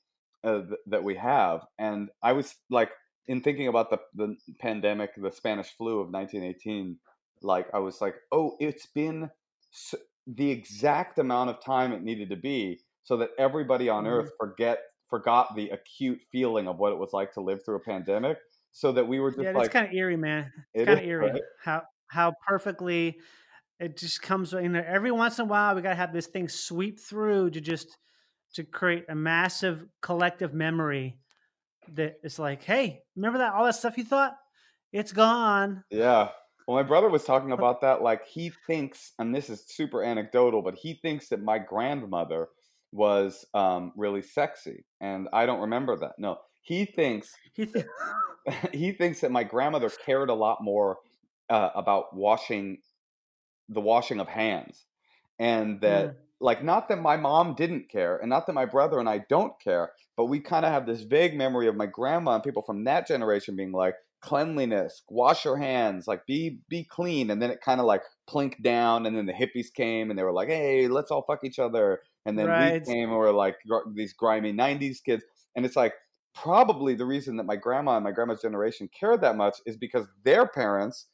[0.45, 2.91] uh, th- that we have and i was like
[3.29, 6.99] in thinking about the the pandemic the spanish flu of 1918
[7.43, 9.31] like i was like oh it's been
[9.73, 9.95] s
[10.27, 14.07] the exact amount of time it needed to be so that everybody on Mhm.
[14.07, 17.81] earth forget forgot the acute feeling of what it was like to live through a
[17.81, 18.39] pandemic
[18.73, 20.53] so that we were just yeah, like it's kind of eerie, man.
[20.75, 21.43] It It's kind of eerie right?
[21.57, 23.21] how how perfectly
[23.81, 24.53] it just comes.
[24.53, 27.61] You know, every once in a while we gotta have this thing sweep through to
[27.61, 27.99] just
[28.55, 31.19] to create a massive collective memory
[31.97, 34.37] that is like, hey, remember that all that stuff you thought?
[34.93, 35.85] It's gone.
[35.91, 36.29] Yeah.
[36.67, 38.03] Well, my brother was talking about that.
[38.03, 42.49] Like, he thinks, and this is super anecdotal, but he thinks that my grandmother
[42.93, 46.13] was um, really sexy, and I don't remember that.
[46.19, 47.87] No, he thinks He th-
[48.73, 50.99] he thinks that my grandmother cared a lot more
[51.51, 52.79] uh, about washing
[53.69, 54.85] the washing of hands,
[55.39, 56.15] and that Mm.
[56.41, 59.59] Like not that my mom didn't care, and not that my brother and I don't
[59.61, 62.85] care, but we kind of have this vague memory of my grandma and people from
[62.85, 67.61] that generation being like cleanliness, wash your hands, like be be clean, and then it
[67.61, 70.89] kind of like plinked down, and then the hippies came and they were like, hey,
[70.89, 72.57] let's all fuck each other, and then Right.
[72.57, 75.25] we came and we're like gr- these grimy '90s kids,
[75.57, 75.95] and it's like
[76.35, 80.07] probably the reason that my grandma and my grandma's generation cared that much is because
[80.25, 81.09] their parents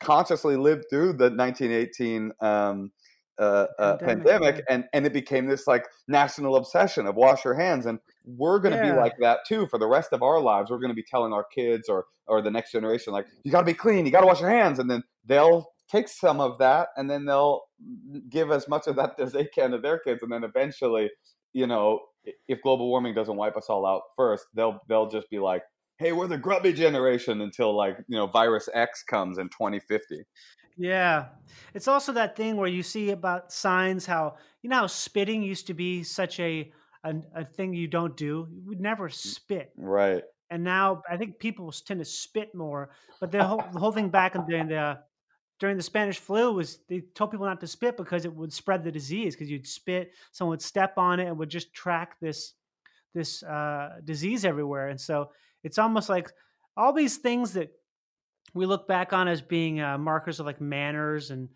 [0.00, 2.92] consciously lived through the 1918 um,
[3.38, 7.54] uh, uh, Pandemic, pandemic, and and it became this like national obsession of wash your
[7.54, 10.70] hands, and we're going to be like that too for the rest of our lives.
[10.70, 13.60] We're going to be telling our kids or or the next generation like you got
[13.60, 16.58] to be clean, you got to wash your hands, and then they'll take some of
[16.58, 17.62] that, and then they'll
[18.28, 21.10] give as much of that as they can to their kids, and then eventually,
[21.52, 22.00] you know,
[22.48, 25.62] if global warming doesn't wipe us all out first, they'll they'll just be like,
[25.98, 30.22] hey, we're the grubby generation until like you know virus X comes in 2050.
[30.76, 31.26] Yeah.
[31.74, 35.66] It's also that thing where you see about signs how you know how spitting used
[35.68, 36.72] to be such a
[37.04, 38.48] a, a thing you don't do.
[38.50, 39.72] You would never spit.
[39.76, 40.24] Right.
[40.50, 42.90] And now I think people tend to spit more.
[43.20, 44.98] But the whole the whole thing back in during the
[45.58, 48.84] during the Spanish flu was they told people not to spit because it would spread
[48.84, 52.52] the disease because you'd spit, someone would step on it and would just track this
[53.14, 54.88] this uh, disease everywhere.
[54.88, 55.30] And so
[55.64, 56.30] it's almost like
[56.76, 57.70] all these things that
[58.56, 61.48] we look back on as being uh, markers of like manners and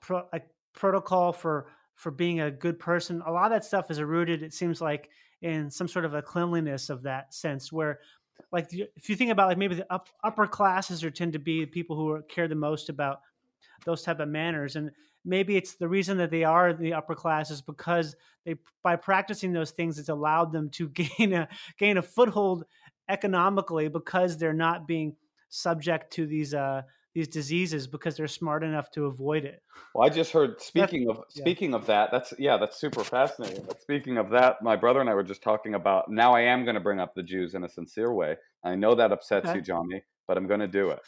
[0.00, 0.28] pro-
[0.74, 3.22] protocol for for being a good person.
[3.26, 5.10] A lot of that stuff is rooted, it seems like,
[5.40, 7.72] in some sort of a cleanliness of that sense.
[7.72, 8.00] Where,
[8.50, 11.64] like, if you think about like maybe the up, upper classes are tend to be
[11.66, 13.20] people who are, care the most about
[13.84, 14.90] those type of manners, and
[15.24, 19.70] maybe it's the reason that they are the upper classes because they by practicing those
[19.70, 20.88] things, it's allowed them to
[21.18, 22.64] gain a gain a foothold
[23.08, 25.14] economically because they're not being
[25.52, 26.82] subject to these uh
[27.14, 29.62] these diseases because they're smart enough to avoid it.
[29.94, 30.60] Well, I just heard.
[30.62, 31.42] Speaking of yeah.
[31.42, 33.64] speaking of that, that's yeah, that's super fascinating.
[33.66, 36.10] But speaking of that, my brother and I were just talking about.
[36.10, 38.36] Now I am going to bring up the Jews in a sincere way.
[38.64, 39.58] I know that upsets Okay.
[39.58, 41.00] you, Johnny, but I'm going to do it.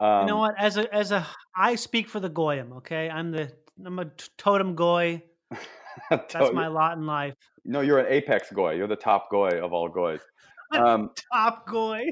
[0.00, 0.54] Um, you know what?
[0.58, 2.72] As a as a I speak for the goyim.
[2.78, 3.52] Okay, I'm the
[3.84, 4.06] I'm a
[4.38, 5.22] totem goy.
[6.10, 7.34] That's my lot in life.
[7.66, 8.76] No, you're an apex goy.
[8.76, 10.20] You're the top goy of all goys.
[10.72, 12.04] Um, Top goy.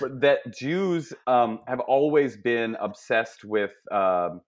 [0.00, 4.40] But that Jews um, have always been obsessed with um,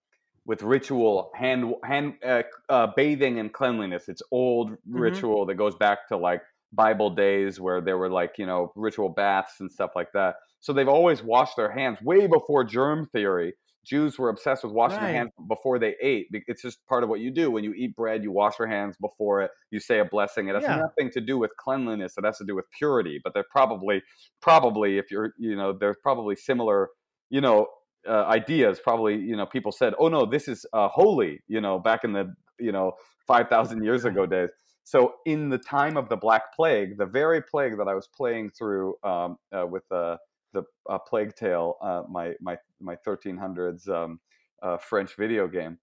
[0.46, 4.08] with ritual hand hand uh, uh, bathing and cleanliness.
[4.08, 6.42] It's old ritual that goes back to like
[6.72, 10.36] Bible days where there were like you know ritual baths and stuff like that.
[10.60, 13.54] So they've always washed their hands way before germ theory.
[13.84, 15.06] Jews were obsessed with washing Right.
[15.06, 16.28] their hands before they ate.
[16.32, 18.22] It's just part of what you do when you eat bread.
[18.22, 19.50] You wash your hands before it.
[19.70, 20.48] You say a blessing.
[20.48, 20.76] It has Yeah.
[20.76, 22.16] nothing to do with cleanliness.
[22.18, 23.20] It has to do with purity.
[23.22, 24.02] But they're probably
[24.40, 26.90] probably if you're you know there's probably similar
[27.30, 27.66] you know
[28.08, 31.78] uh, ideas probably you know people said oh no this is uh, holy you know
[31.78, 32.92] back in the you know
[33.26, 34.48] 5000 years ago days
[34.84, 38.50] so in the time of the black plague the very plague that i was playing
[38.50, 40.16] through um, uh, with uh,
[40.52, 44.20] the uh, plague tale uh, my my my 1300s um,
[44.62, 45.78] uh, french video game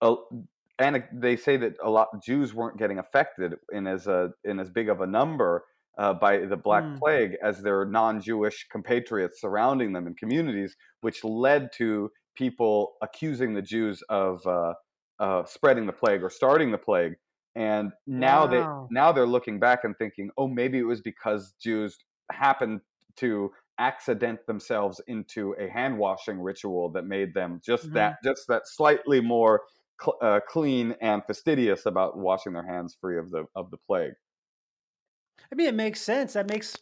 [0.00, 0.16] uh,
[0.78, 4.70] and they say that a lot Jews weren't getting affected in as a in as
[4.70, 5.64] big of a number
[5.98, 6.98] uh, by the Black Hmm.
[6.98, 13.62] Plague as their non-Jewish compatriots surrounding them in communities, which led to people accusing the
[13.62, 14.74] Jews of uh,
[15.18, 17.14] uh, spreading the plague or starting the plague.
[17.56, 18.46] And now Wow.
[18.46, 21.98] they now they're looking back and thinking, oh, maybe it was because Jews
[22.30, 22.80] happened
[23.18, 27.92] to accident themselves into a hand washing ritual that made them just Mhm.
[27.94, 29.62] that just that slightly more
[30.02, 34.14] cl- uh, clean and fastidious about washing their hands free of the of the plague.
[35.50, 36.32] I mean, it makes sense.
[36.32, 36.76] That makes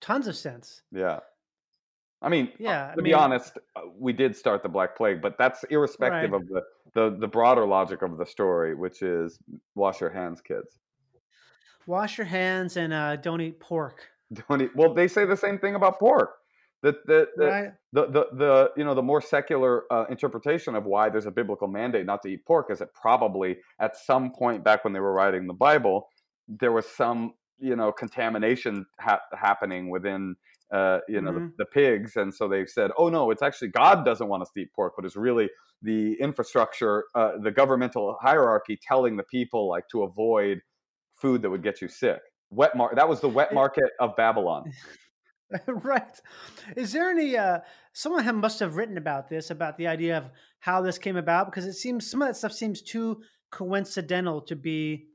[0.00, 0.82] tons of sense.
[0.90, 1.20] Yeah.
[2.22, 4.94] I mean, uh, Yeah, I to be mean- honest, uh, we did start the Black
[4.96, 6.42] Plague, but that's irrespective Right.
[6.42, 9.38] of the, the the broader logic of the story, which is
[9.74, 10.78] wash your hands, kids.
[11.86, 14.10] Wash your hands and uh, don't eat pork.
[14.48, 16.30] Don't eat, well, they say the same thing about pork.
[16.82, 17.72] That the, the, Right.
[17.92, 21.68] the the the you know the more secular uh, interpretation of why there's a biblical
[21.68, 25.12] mandate not to eat pork is that probably at some point back when they were
[25.12, 26.08] writing the Bible
[26.48, 30.36] there was some you know contamination ha- happening within
[30.72, 31.34] uh, you know, Mhm.
[31.34, 34.50] the, the pigs, and so they've said, "Oh no, it's actually God doesn't want us
[34.54, 35.50] to eat pork, but it's really
[35.82, 40.60] the infrastructure, uh, the governmental hierarchy telling the people like to avoid
[41.20, 44.72] food that would get you sick." Wet mar- that was the wet market of Babylon.
[45.66, 46.20] right.
[46.76, 47.36] Is there any?
[47.36, 47.60] Uh,
[47.92, 51.46] someone have, must have written about this, about the idea of how this came about,
[51.46, 55.06] because it seems some of that stuff seems too coincidental to be.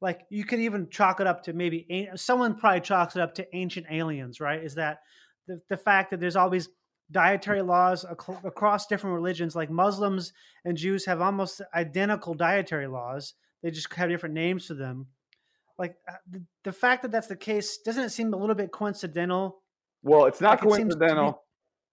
[0.00, 3.46] Like you could even chalk it up to maybe someone probably chalks it up to
[3.54, 4.62] ancient aliens, right?
[4.64, 5.00] Is that
[5.46, 6.70] the, the fact that there's always
[7.10, 10.32] dietary laws ac- across different religions, like Muslims
[10.64, 13.34] and Jews have almost identical dietary laws.
[13.62, 15.08] They just have different names for them.
[15.80, 18.70] Like uh, the, the fact that that's the case, doesn't it seem a little bit
[18.70, 19.62] coincidental
[20.02, 21.42] Well, it's not Like, it coincidental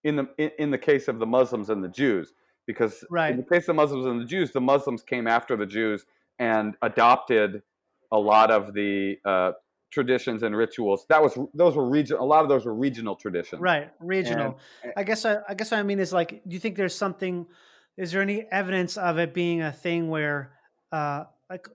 [0.03, 2.33] in the in, in the case of the Muslims and the Jews,
[2.67, 3.31] because Right.
[3.31, 6.05] in the case of the Muslims and the Jews, the Muslims came after the Jews
[6.37, 7.63] and adopted
[8.11, 9.53] a lot of the uh,
[9.89, 11.05] traditions and rituals.
[11.07, 12.17] That was those were region.
[12.17, 13.61] A lot of those were regional traditions.
[13.61, 14.59] Right, regional.
[14.83, 16.95] And- I guess I, I guess what I mean is like, do you think there's
[16.95, 17.47] something?
[17.95, 20.51] Is there any evidence of it being a thing where,
[20.91, 21.67] uh, like,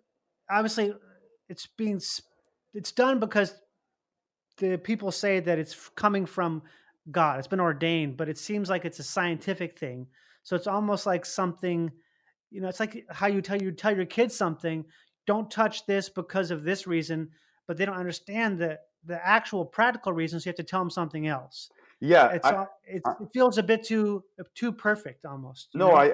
[0.48, 0.94] obviously,
[1.52, 2.00] it's being
[2.74, 3.54] it's done because
[4.58, 6.62] the people say that it's coming from
[7.10, 7.38] God.
[7.38, 10.06] It's been ordained, but it seems like it's a scientific thing.
[10.42, 11.90] So it's almost like something,
[12.50, 14.84] you know, it's like how you tell you tell your kids something.
[15.26, 17.28] Don't touch this because of this reason,
[17.66, 20.44] but they don't understand the the actual practical reasons.
[20.46, 21.68] You have to tell them something else.
[22.00, 22.28] Yeah.
[22.30, 25.68] It's I- all, it, I- it feels a bit too too perfect almost.
[25.74, 26.06] no, I,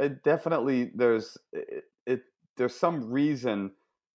[0.00, 2.22] I definitely there's it, it.
[2.56, 3.72] There's some reason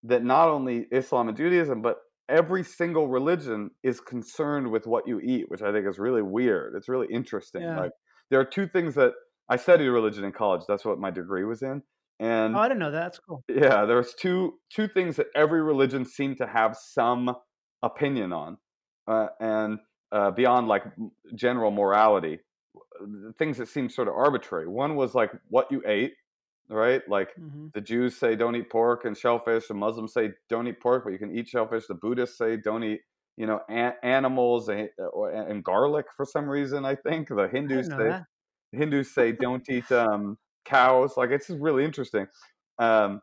[0.07, 1.97] that not only Islam and Judaism, but
[2.29, 6.73] every single religion is concerned with what you eat, which I think is really weird.
[6.75, 7.61] It's really interesting.
[7.61, 7.79] Yeah.
[7.79, 7.91] Like
[8.31, 9.13] there are two things that
[9.49, 10.61] I studied religion in college.
[10.67, 11.83] That's what my degree was in,
[12.19, 12.99] and Oh, I didn't know that.
[13.03, 13.43] That's cool.
[13.47, 17.35] yeah, there's two two things that every religion seemed to have some
[17.83, 18.57] opinion on,
[19.07, 19.77] uh, and
[20.11, 20.83] uh, beyond like
[21.35, 22.39] general morality,
[23.37, 24.67] things that seemed sort of arbitrary.
[24.67, 26.13] One was like what you ate,
[26.69, 27.01] right?
[27.07, 29.67] Like hmm the Jews say don't eat pork and shellfish.
[29.67, 31.87] The Muslims say don't eat pork, but you can eat shellfish.
[31.87, 33.01] The Buddhists say don't eat,
[33.37, 36.85] you know, a- animals and, or, and garlic for some reason.
[36.85, 38.25] I think the Hindus say that.
[38.71, 41.17] Hindus say don't eat um, cows.
[41.17, 42.27] Like it's just really interesting.
[42.79, 43.21] Um,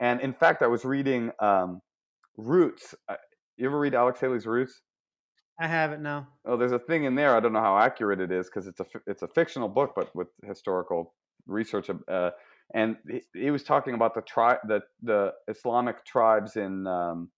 [0.00, 1.82] and in fact, I was reading um,
[2.36, 2.94] Roots.
[3.08, 3.16] Uh,
[3.56, 4.82] You ever read Alex Haley's Roots?
[5.60, 6.28] I have it now.
[6.44, 7.36] Oh, there's a thing in there.
[7.36, 10.14] I don't know how accurate it is because it's a it's a fictional book, but
[10.16, 11.14] with historical
[11.46, 11.90] research.
[12.08, 12.30] Uh,
[12.74, 17.30] and he, he was talking about the tri- the the Islamic tribes in um,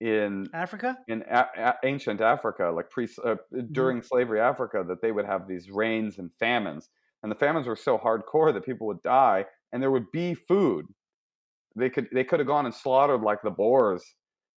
[0.00, 1.04] in Africa.
[1.08, 3.36] in a- a- ancient Africa, like pre uh,
[3.72, 6.90] during slavery Africa, that they would have these rains and famines,
[7.22, 10.86] and the famines were so hardcore that people would die, and there would be food.
[11.76, 14.04] They could they could have gone and slaughtered like the boars,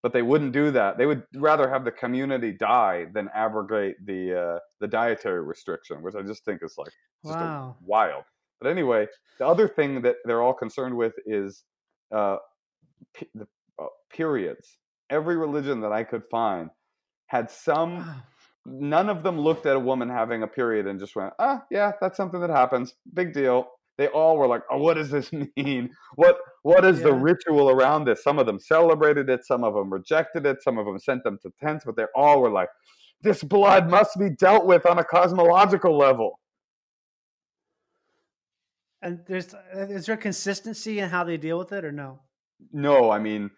[0.03, 0.97] but they wouldn't do that.
[0.97, 6.15] They would rather have the community die than abrogate the uh, the dietary restriction, which
[6.15, 6.93] I just think is like
[7.25, 7.77] just Wow.
[7.79, 8.25] wild.
[8.59, 9.07] But anyway,
[9.39, 11.63] the other thing that they're all concerned with is
[12.13, 12.37] uh,
[13.13, 13.47] p- the
[13.79, 14.77] uh, periods.
[15.09, 16.69] Every religion that I could find
[17.27, 18.23] had some.
[18.65, 21.93] None of them looked at a woman having a period and just went, "Ah, yeah,
[22.01, 22.95] that's something that happens.
[23.13, 23.67] Big deal."
[23.97, 25.89] They all were like, "Oh, what does this mean?
[26.15, 29.91] What what is the ritual around this?" Some of them celebrated it, some of them
[29.91, 32.69] rejected it, some of them sent them to tents, but they all were like,
[33.21, 36.39] "This blood must be dealt with on a cosmological level."
[39.01, 42.21] And there's is there consistency in how they deal with it or no?
[42.71, 43.51] No, I mean,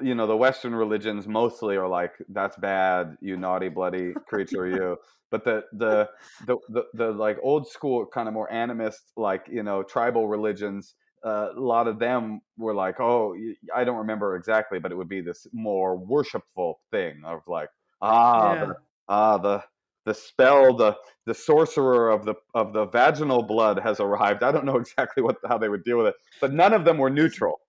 [0.00, 4.98] you know, the Western religions mostly are like, "That's bad, you naughty, bloody creature, you."
[5.30, 9.62] But the the the the, the like old school kind of more animist, like you
[9.62, 10.94] know, tribal religions.
[11.24, 13.34] Uh, a lot of them were like, "Oh,
[13.74, 17.70] I don't remember exactly, but it would be this more worshipful thing of like,
[18.02, 18.56] ah, Yeah.
[18.56, 18.74] the,
[19.08, 19.64] ah, the
[20.04, 24.64] the spell, the the sorcerer of the of the vaginal blood has arrived." I don't
[24.66, 27.60] know exactly what how they would deal with it, but none of them were neutral.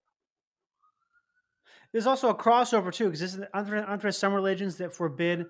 [1.91, 5.45] There's also a crossover too, because aren't there, some religions that forbid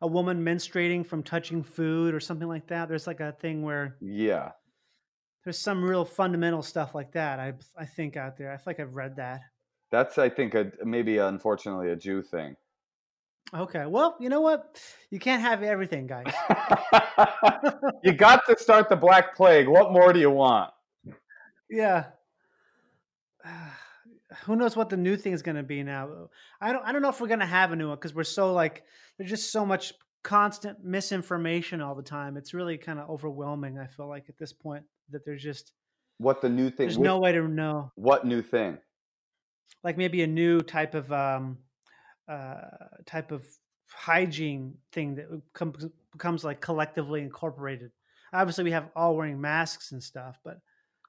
[0.00, 2.88] a woman menstruating from touching food or something like that?
[2.88, 4.52] There's like a thing where Yeah.
[5.44, 7.40] there's some real fundamental stuff like that.
[7.40, 8.52] I I think out there.
[8.52, 9.40] I feel like I've read that.
[9.90, 12.56] That's, I think, a, maybe unfortunately a Jew thing.
[13.54, 14.78] Okay, well, you know what?
[15.10, 16.32] You can't have everything, guys.
[18.04, 19.66] you got to start the Black Plague.
[19.68, 20.70] What more do you want?
[21.70, 22.06] yeah.
[24.44, 26.28] Who knows what the new thing is going to be now?
[26.60, 26.84] I don't.
[26.84, 28.84] I don't know if we're going to have a new one because we're so like
[29.16, 32.36] there's just so much constant misinformation all the time.
[32.36, 33.78] It's really kind of overwhelming.
[33.78, 35.72] I feel like at this point that there's just
[36.18, 36.88] What the new thing?
[36.88, 37.90] there's no way to know.
[37.94, 38.76] What new thing?
[39.82, 41.56] Like maybe a new type of um
[42.28, 42.62] uh
[43.06, 43.46] type of
[43.90, 47.90] hygiene thing that becomes, becomes like collectively incorporated.
[48.32, 50.58] Obviously, we have all wearing masks and stuff, but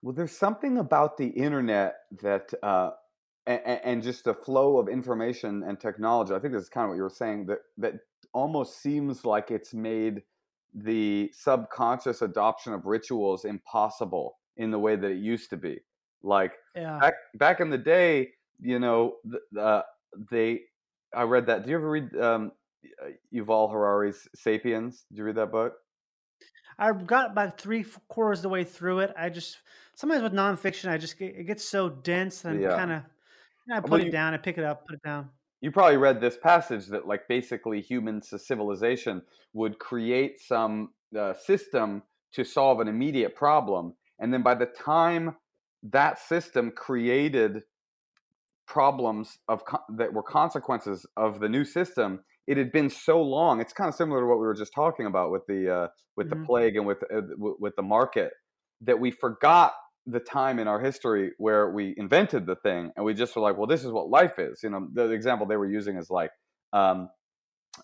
[0.01, 2.91] Well, there's something about the internet that, uh,
[3.45, 6.33] and, and just the flow of information and technology.
[6.33, 7.95] I think this is kind of what you were saying that that
[8.33, 10.21] almost seems like it's made
[10.73, 15.79] the subconscious adoption of rituals impossible in the way that it used to be.
[16.21, 18.29] Like yeah, back back in the day,
[18.61, 19.81] you know, th- uh,
[20.31, 20.61] they.
[21.13, 21.63] I read that.
[21.63, 22.51] Do you ever read um,
[23.33, 25.05] Yuval Harari's *Sapiens*?
[25.09, 25.75] Did you read that book?
[26.77, 29.13] I got about three quarters of the way through it.
[29.17, 29.59] I just
[29.95, 32.69] sometimes with nonfiction, I just get it gets so dense and Yeah.
[32.69, 33.03] kind of.
[33.65, 34.33] You know, I Well, put it you down.
[34.33, 35.31] I pick it up, put it down.
[35.61, 39.21] you probably read this passage that like basically humans to civilization
[39.53, 45.35] would create some uh, system to solve an immediate problem and then by the time
[45.83, 47.63] that system created
[48.69, 49.63] problems of
[49.97, 53.95] that were consequences of the new system it had been so long it's kind of
[53.95, 56.45] similar to what we were just talking about with the uh, with the Mhm.
[56.45, 58.31] plague and with uh, with the market
[58.81, 59.73] that we forgot
[60.05, 63.57] the time in our history where we invented the thing and we just were like
[63.57, 66.31] well this is what life is you know the example they were using is like
[66.73, 67.09] um,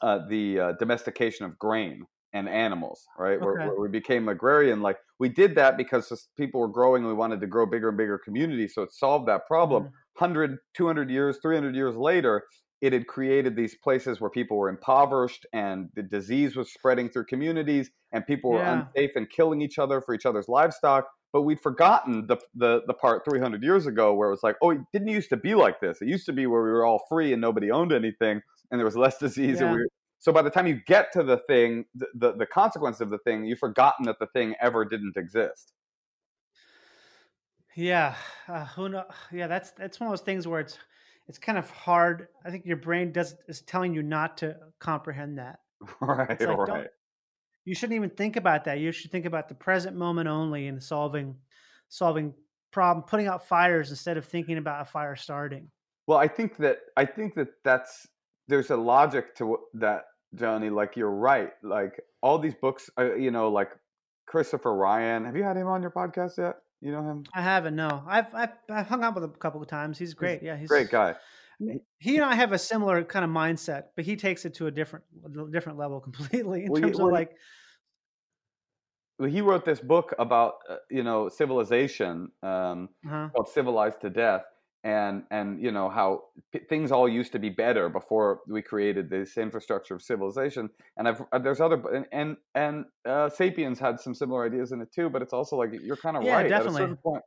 [0.01, 3.63] uh, the uh, domestication of grain and animals right where, Okay.
[3.63, 7.39] where we became agrarian like we did that because people were growing and we wanted
[7.41, 10.04] to grow bigger and bigger communities so it solved that problem Mhm.
[10.17, 12.43] 100 200 years 300 years later
[12.81, 17.25] it had created these places where people were impoverished and the disease was spreading through
[17.25, 18.85] communities and people were Yeah.
[18.95, 21.07] unsafe and killing each other for each other's livestock.
[21.33, 24.71] But we'd forgotten the, the the part 300 years ago where it was like oh
[24.71, 26.01] it didn't used to be like this.
[26.01, 28.41] It used to be where we were all free and nobody owned anything
[28.71, 29.87] and there was less disease and we were,
[30.19, 33.19] so by the time you get to the thing the, the the consequence of the
[33.19, 35.73] thing you've forgotten that the thing ever didn't exist
[37.75, 38.15] Yeah,
[38.47, 39.03] uh, who know?
[39.31, 40.77] Yeah, that's that's one of those things where it's
[41.27, 42.27] it's kind of hard.
[42.45, 45.59] I think your brain does is telling you not to comprehend that.
[46.01, 46.87] right like right
[47.65, 48.79] you shouldn't even think about that.
[48.79, 51.35] You should think about the present moment only and solving
[51.89, 52.33] solving
[52.71, 55.69] problem, putting out fires instead of thinking about a fire starting.
[56.07, 58.07] Well, I think that I think that that's
[58.47, 60.05] there's a logic to that,
[60.35, 60.69] Johnny.
[60.69, 61.51] Like you're right.
[61.63, 63.71] Like all these books, uh, you know, like
[64.27, 65.25] Christopher Ryan.
[65.25, 66.55] Have you had him on your podcast yet?
[66.85, 67.23] You know him?
[67.33, 67.75] I haven't.
[67.75, 69.97] No, I've I've, I've hung out with him a couple of times.
[69.97, 70.43] He's great.
[70.43, 71.15] Yeah, he's Great guy.
[71.97, 74.71] He and I have a similar kind of mindset, but he takes it to a
[74.71, 75.03] different
[75.51, 77.31] different level completely in Well, you- terms well, of like
[79.17, 84.11] Well, He wrote this book about uh, you know civilization um, uh called "Civilized to
[84.11, 84.43] Death,"
[84.85, 86.23] and and you know how
[86.53, 90.69] p- things all used to be better before we created this infrastructure of civilization.
[90.95, 94.81] And I've uh, there's other and and, and uh, *Sapiens* had some similar ideas in
[94.81, 95.09] it too.
[95.09, 96.45] But it's also like you're kind of Yeah, right.
[96.55, 97.23] At a certain point,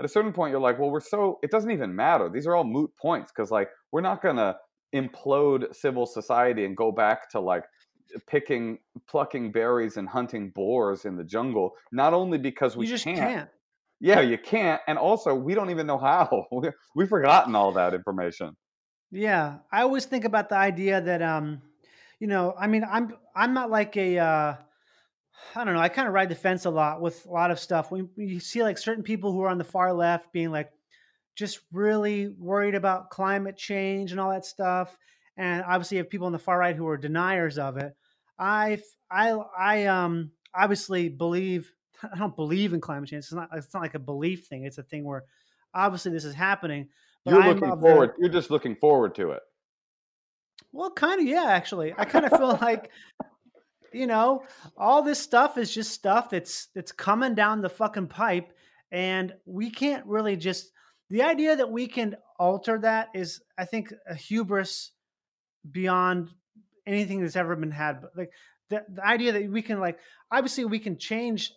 [0.00, 2.28] at a certain point, you're like, well, we're so it doesn't even matter.
[2.28, 4.56] These are all moot points because like we're not gonna
[4.94, 7.64] implode civil society and go back to like
[8.26, 13.04] picking plucking berries and hunting boars in the jungle not only because we you just
[13.04, 13.50] can't, can't.
[14.00, 17.94] Yeah you can't and also we don't even know how We- we've forgotten all that
[17.94, 18.56] information
[19.10, 21.62] Yeah, I always think about the idea that um,
[22.20, 24.56] you know, I mean, I'm I'm not like a uh,
[25.54, 25.80] I don't know.
[25.80, 27.90] I kind of ride the fence a lot with a lot of stuff.
[27.90, 30.72] When you see like certain people who are on the far left being like
[31.36, 34.98] just really worried about climate change and all that stuff,
[35.36, 37.94] and obviously you have people on the far right who are deniers of it.
[38.38, 41.72] I I I um obviously believe
[42.02, 43.24] I don't believe in climate change.
[43.24, 44.64] It's not it's not like a belief thing.
[44.64, 45.24] It's a thing where
[45.74, 46.88] obviously this is happening.
[47.24, 49.42] But you're I'm looking of the- forward you're just looking forward to it
[50.72, 51.94] Well, kind of, yeah, actually.
[51.96, 52.90] I kind of feel like,
[53.92, 54.44] you know,
[54.76, 58.52] all this stuff is just stuff that's that's coming down the fucking pipe,
[58.92, 60.70] and we can't really just.
[61.10, 64.92] The idea that we can alter that is, I think, a hubris
[65.70, 66.28] beyond
[66.86, 68.02] anything that's ever been had.
[68.02, 68.30] But like
[68.68, 69.98] the the idea that we can, like,
[70.30, 71.50] obviously, we can change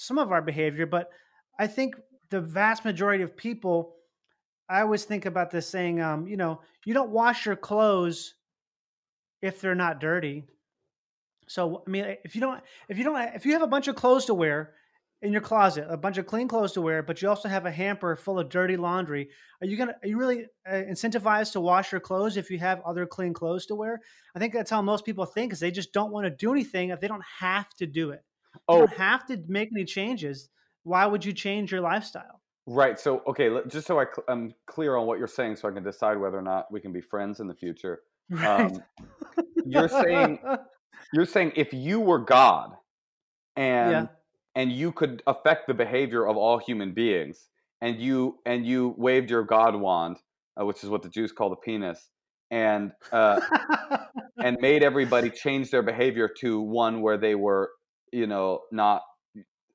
[0.00, 1.10] some of our behavior, but
[1.58, 1.94] I think
[2.30, 3.96] the vast majority of people.
[4.68, 8.34] I always think about this saying, um, you know, you don't wash your clothes
[9.42, 10.44] if they're not dirty.
[11.48, 13.96] So I mean, if you don't, if you don't, if you have a bunch of
[13.96, 14.74] clothes to wear
[15.22, 17.70] in your closet, a bunch of clean clothes to wear, but you also have a
[17.70, 19.28] hamper full of dirty laundry,
[19.60, 22.80] are you gonna, are you really uh, incentivized to wash your clothes if you have
[22.86, 24.00] other clean clothes to wear?
[24.34, 26.88] I think that's how most people think, is they just don't want to do anything
[26.88, 28.24] if they don't have to do it.
[28.54, 30.48] You oh don't have to make any changes.
[30.82, 32.40] Why would you change your lifestyle?
[32.66, 35.72] right so okay just so I cl- i'm clear on what you're saying so i
[35.72, 38.60] can decide whether or not we can be friends in the future Right.
[38.66, 38.82] um,
[39.64, 40.38] you're saying
[41.14, 42.72] you're saying if you were god
[43.56, 44.06] and Yeah.
[44.54, 47.48] and you could affect the behavior of all human beings
[47.80, 50.18] and you and you waved your god wand
[50.60, 52.10] uh, which is what the jews call the penis
[52.50, 53.40] and uh,
[54.42, 57.70] and made everybody change their behavior to one where they were,
[58.12, 59.02] you know, not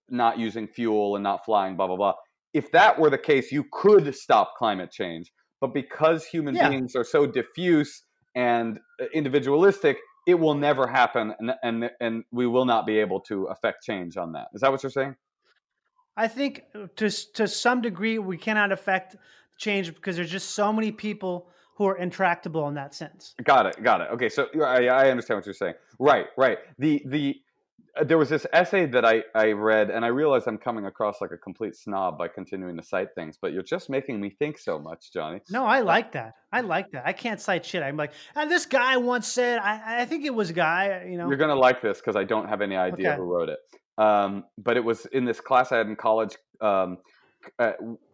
[0.10, 2.14] not using fuel and not flying, blah blah blah.
[2.54, 5.32] If that were the case, you could stop climate change.
[5.62, 6.70] But because human Yeah.
[6.70, 8.04] beings are so diffuse
[8.36, 13.22] and uh, individualistic, it will never happen, and and and we will not be able
[13.22, 14.48] to affect change on that.
[14.54, 15.16] Is that what you're saying?
[16.18, 19.16] I think uh, to to some degree we cannot affect
[19.58, 23.36] change because there's just so many people who are intractable in that sense.
[23.44, 23.84] Got it.
[23.84, 24.08] Got it.
[24.12, 25.76] Okay, so I, I understand what you're saying.
[26.00, 26.28] Right.
[26.38, 26.60] Right.
[26.80, 27.36] The the
[28.04, 31.32] there was this essay that I I read, and I realize I'm coming across like
[31.32, 34.80] a complete snob by continuing to cite things, but you're just making me think so
[34.80, 35.40] much, Johnny.
[35.50, 36.34] No, I like that.
[36.52, 37.04] I like that.
[37.06, 37.84] I can't cite shit.
[37.84, 39.60] I'm like, "Ah, this guy once said.
[39.60, 41.06] I, I think it was a guy.
[41.10, 41.28] You know.
[41.28, 43.18] You're gonna like this because I don't have any idea Okay.
[43.18, 43.60] who wrote it.
[43.98, 46.98] Um, but it was in this class I had in college um,
[47.60, 47.74] uh,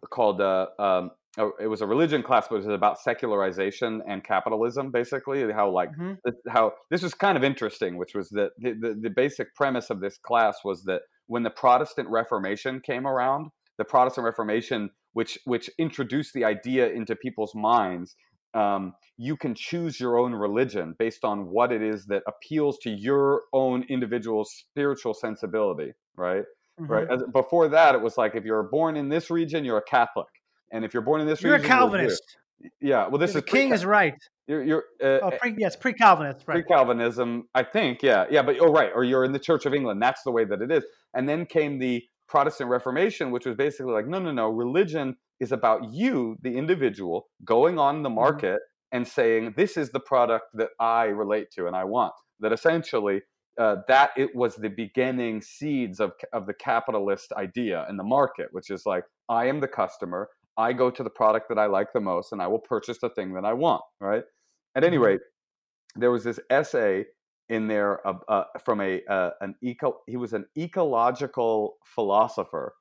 [0.09, 4.23] called uh, um, oh, it was a religion class, but it was about secularization and
[4.23, 5.51] capitalism, basically.
[5.51, 6.17] How like Mhm.
[6.25, 9.89] th- how this was kind of interesting, which was that the, the, the basic premise
[9.89, 15.37] of this class was that when the Protestant Reformation came around, the Protestant Reformation, which
[15.45, 18.15] which introduced the idea into people's minds,
[18.53, 22.89] um, you can choose your own religion based on what it is that appeals to
[22.89, 26.43] your own individual spiritual sensibility, right?
[26.79, 26.89] Mhm.
[26.89, 27.07] Right.
[27.09, 30.27] As, before that, it was like if you're born in this region, you're a Catholic,
[30.71, 32.19] and if you're born in this You're a region, you're Jewish.
[32.19, 32.37] Calvinist.
[32.79, 33.07] Yeah.
[33.07, 34.13] Well, this the is king is right.
[34.47, 36.43] you're, you're uh, Oh, pre, yes, pre-Calvinist.
[36.47, 36.63] Right.
[36.65, 38.03] pre-Calvinism, I think.
[38.03, 38.43] Yeah, yeah.
[38.43, 38.91] But oh, right.
[38.93, 40.01] Or you're in the Church of England.
[40.01, 40.83] That's the way that it is.
[41.15, 44.49] And then came the Protestant Reformation, which was basically like, no, no, no.
[44.49, 48.15] Religion is about you, the individual, going on the Mm-hmm.
[48.15, 48.59] market
[48.91, 52.13] and saying, this is the product that I relate to and I want.
[52.39, 53.21] That essentially.
[53.59, 58.47] Uh, that it was the beginning seeds of of the capitalist idea in the market,
[58.51, 61.93] which is like I am the customer, I go to the product that I like
[61.93, 63.83] the most, and I will purchase the thing that I want.
[63.99, 64.23] Right.
[64.75, 64.99] At any Mhm.
[64.99, 65.21] rate,
[65.95, 67.05] there was this essay
[67.49, 70.01] in there uh, uh, from a uh, an eco.
[70.07, 72.75] He was an ecological philosopher,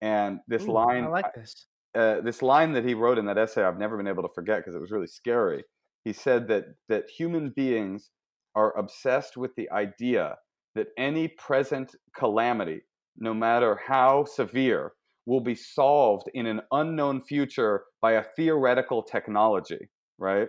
[0.00, 1.66] and this Ooh, line, I like this.
[1.94, 4.58] uh, this line that he wrote in that essay, I've never been able to forget
[4.60, 5.64] because it was really scary.
[6.04, 8.10] He said that that human beings
[8.54, 10.36] are obsessed with the idea
[10.74, 12.82] that any present calamity,
[13.16, 14.92] no matter how severe,
[15.26, 20.48] will be solved in an unknown future by a theoretical technology, right?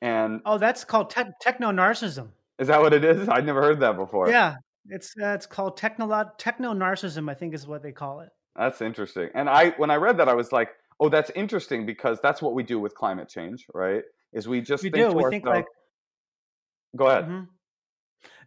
[0.00, 2.28] And Oh, that's called te- techno narcissism.
[2.58, 3.28] is that what it is?
[3.28, 4.28] I'd never heard that before.
[4.30, 4.56] Yeah,
[4.88, 6.06] it's uh, it's called techno
[6.38, 7.30] techno narcissism.
[7.30, 8.30] I think is what they call it.
[8.56, 9.30] That's interesting.
[9.34, 12.54] And I when I read that I was like, "Oh, that's interesting because that's what
[12.54, 14.02] we do with climate change, right?
[14.32, 15.16] Is we just We think do.
[15.16, 15.66] We think like.
[16.96, 17.24] Go ahead.
[17.24, 17.48] Mhm.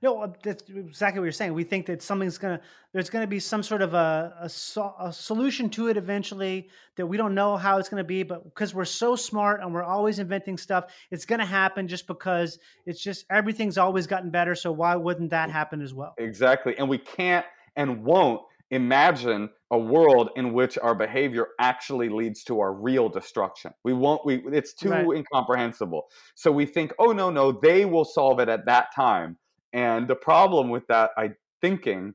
[0.01, 1.53] No, uh, that's exactly what you're saying.
[1.53, 2.61] We think that something's gonna,
[2.93, 7.05] there's gonna be some sort of a a, so, a solution to it eventually that
[7.07, 10.19] we don't know how it's gonna be, but because we're so smart and we're always
[10.19, 14.55] inventing stuff, it's gonna happen just because it's just everything's always gotten better.
[14.55, 16.17] So why wouldn't that happen as well?
[16.17, 16.77] Exactly.
[16.77, 17.45] And we can't
[17.75, 23.71] and won't imagine a world in which our behavior actually leads to our real destruction.
[23.83, 25.05] We won't we it's too Right.
[25.11, 26.07] incomprehensible.
[26.35, 29.37] So we think, "Oh no, no, they will solve it at that time."
[29.75, 32.13] And the problem with that I thinking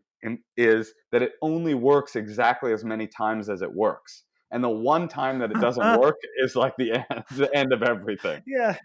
[0.56, 4.24] is that it only works exactly as many times as it works.
[4.50, 7.82] And the one time that it doesn't work is like the end, the end of
[7.82, 8.42] everything.
[8.46, 8.76] Yeah,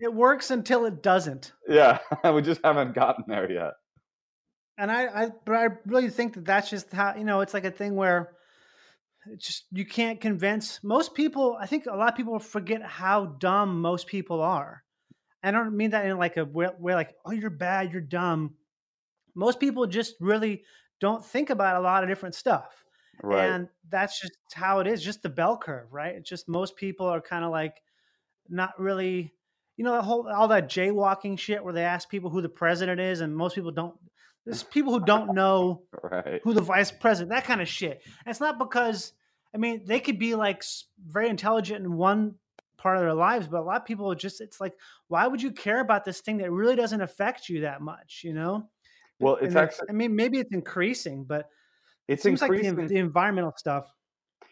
[0.00, 1.52] it works until it doesn't.
[1.68, 1.98] Yeah,
[2.32, 3.74] we just haven't gotten there yet.
[4.78, 7.66] and I, I, but I really think that that's just how you know it's like
[7.66, 8.32] a thing where
[9.30, 11.56] it's just you can't convince most people.
[11.60, 14.81] I think a lot of people forget how dumb most people are.
[15.42, 18.54] I don't mean that in like a way, way like oh you're bad, you're dumb.
[19.34, 20.62] Most people just really
[21.00, 22.84] don't think about a lot of different stuff,
[23.22, 23.48] Right.
[23.48, 25.02] and that's just how it is.
[25.02, 26.14] Just the bell curve, right?
[26.14, 27.82] It's just most people are kind of like
[28.48, 29.32] not really.
[29.78, 33.00] You know, the whole all that jaywalking shit where they ask people who the president
[33.00, 33.94] is, and most people don't.
[34.44, 36.40] There's people who don't know right.
[36.44, 38.02] who the vice president, that kind of shit.
[38.04, 39.12] And it's not because,
[39.54, 40.62] I mean, they could be like
[41.04, 42.34] very intelligent in one
[42.82, 44.74] part of their lives, but a lot of people just, it's like,
[45.08, 48.34] why would you care about this thing that really doesn't affect you that much, you
[48.34, 48.68] know?
[49.20, 51.48] Well, it's then- actually I mean, maybe it's increasing, but
[52.08, 52.76] it it's seems like increasing.
[52.76, 53.86] the, the environmental stuff.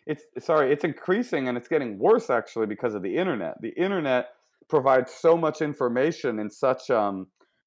[0.06, 3.54] it's sorry, it's increasing and it's getting worse actually because of the internet.
[3.60, 4.28] The internet
[4.68, 7.26] provides so much information in such um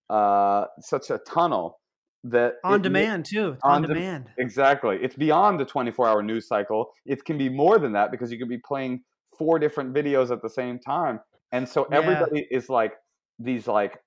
[0.09, 1.79] uh such a tunnel
[2.23, 3.57] that On it demand, too.
[3.63, 4.25] On, on dem- demand.
[4.37, 4.97] Exactly.
[5.01, 6.91] It's beyond the 24 hour news cycle.
[7.05, 9.03] It can be more than that because you can be playing
[9.37, 11.19] four different videos at the same time.
[11.51, 11.97] And so Yeah.
[11.99, 12.93] everybody is like
[13.39, 13.99] these like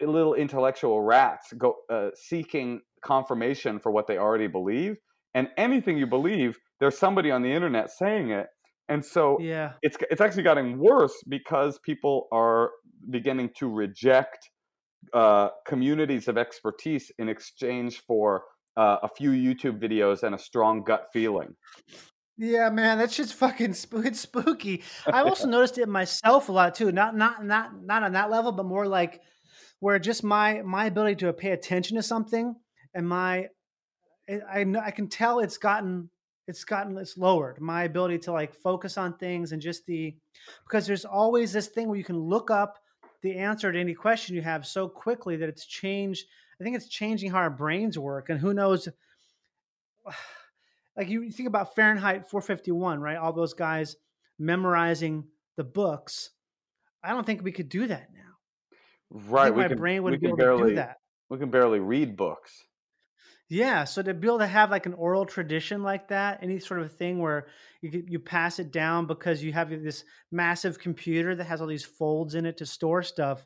[0.00, 4.96] little intellectual rats go uh, seeking confirmation for what they already believe.
[5.34, 8.46] And anything you believe, there's somebody on the internet saying it.
[8.88, 9.74] And so Yeah.
[9.82, 12.70] it's it's actually getting worse because people are
[13.10, 14.50] beginning to reject
[15.12, 18.42] uh, communities of expertise in exchange for
[18.76, 21.54] uh, a few YouTube videos and a strong gut feeling.
[22.42, 24.82] Yeah, man, that's just fucking spook- it's spooky.
[25.06, 26.90] I've also noticed it myself a lot too.
[26.90, 29.20] Not not not not on that level, but more like
[29.80, 32.56] where just my my ability to pay attention to something
[32.94, 33.48] and my
[34.26, 36.08] I I, know, I can tell it's gotten
[36.48, 37.60] it's gotten it's lowered.
[37.60, 40.16] My ability to like focus on things and just the
[40.64, 42.78] because there's always this thing where you can look up
[43.20, 46.24] the answer to any question you have so quickly that it's changed.
[46.58, 48.88] I think it's changing how our brains work, and who knows
[50.96, 53.16] like you think about Fahrenheit 451, right?
[53.16, 53.96] All those guys
[54.38, 55.24] memorizing
[55.56, 56.30] the books.
[57.02, 58.20] I don't think we could do that now.
[59.10, 59.54] Right.
[59.54, 60.96] We my can brain wouldn't be can able to do barely that.
[61.28, 62.64] we can barely read books.
[63.52, 66.82] Yeah, so to be able to have like an oral tradition like that, any sort
[66.82, 67.48] of thing where
[67.82, 71.84] you you pass it down because you have this massive computer that has all these
[71.84, 73.44] folds in it to store stuff,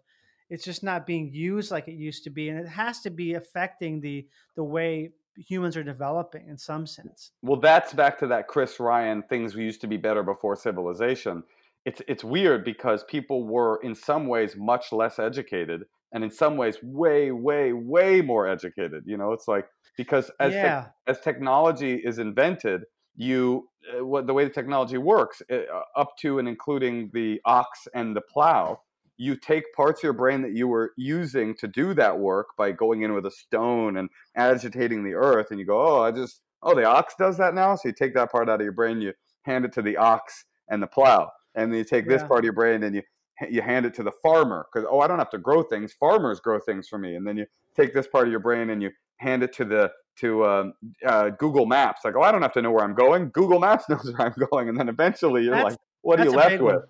[0.50, 3.32] it's just not being used like it used to be, and it has to be
[3.32, 7.32] affecting the the way humans are developing in some sense.
[7.42, 11.42] Well, that's back to that Chris Ryan things we used to be better before civilization.
[11.84, 15.82] It's it's weird because people were in some ways much less educated
[16.12, 19.04] and in some ways way way way more educated.
[19.06, 19.66] You know, it's like
[19.96, 22.82] because as Yeah, as technology is invented,
[23.16, 25.58] you uh, what the way the technology works uh,
[25.96, 28.80] up to and including the ox and the plow,
[29.16, 32.72] you take parts of your brain that you were using to do that work by
[32.72, 36.40] going in with a stone and agitating the earth, and you go, oh, I just
[36.62, 39.00] oh the ox does that now, so you take that part out of your brain,
[39.00, 39.12] you
[39.42, 42.40] hand it to the ox and the plow, and then you take this yeah, part
[42.40, 43.02] of your brain and you
[43.50, 46.40] you hand it to the farmer because oh I don't have to grow things, farmers
[46.40, 47.46] grow things for me, and then you
[47.76, 51.30] take this part of your brain and you hand it to the to um, uh,
[51.30, 52.02] Google Maps.
[52.04, 53.30] Like, oh, I don't have to know where I'm going.
[53.30, 56.30] Google Maps knows where I'm going, and then eventually you're that's like, what are you
[56.30, 56.74] left with?
[56.74, 56.82] one.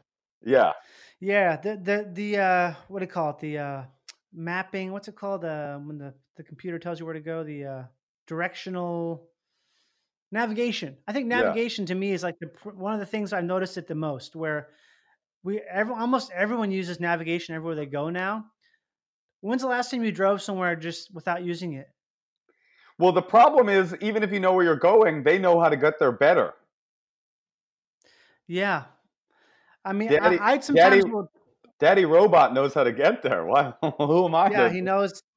[0.45, 0.73] Yeah,
[1.21, 3.39] Yeah, the the the uh, what do you call it?
[3.39, 3.83] The uh,
[4.33, 4.93] mapping.
[4.93, 5.45] What's it called?
[5.45, 7.45] Uh, when the the computer tells you where to go.
[7.45, 7.83] The uh,
[8.27, 9.29] directional
[10.33, 10.97] navigation.
[11.07, 11.43] I think yeah.
[11.43, 13.95] navigation to me is like the pr- one of the things I've noticed it the
[13.95, 14.37] most.
[14.37, 14.69] Where
[15.43, 18.47] we every, almost everyone uses navigation everywhere they go now.
[19.41, 21.89] When's the last time you drove somewhere just without using it?
[22.99, 25.77] Well, the problem is, even if you know where you're going, they know how to
[25.77, 26.55] get there better.
[28.47, 28.85] Yeah,
[29.85, 31.31] I mean, Daddy, I, I Daddy, sometimes will.
[31.79, 33.45] Daddy Robot knows how to get there.
[33.45, 33.75] Why?
[33.99, 34.75] Who am I Yeah, to?
[34.75, 35.23] he knows.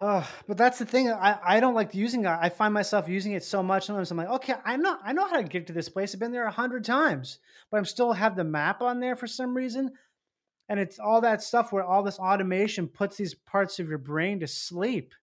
[0.00, 1.10] But that's the thing.
[1.10, 2.28] I, I don't like using it.
[2.28, 3.86] I find myself using it so much.
[3.86, 5.00] Sometimes I'm like, okay, I'm not.
[5.02, 6.12] I know how to get to this place.
[6.14, 7.38] I've been there a hundred times,
[7.70, 9.92] but I'm still have the map on there for some reason.
[10.68, 14.40] And it's all that stuff where all this automation puts these parts of your brain
[14.40, 15.14] to sleep.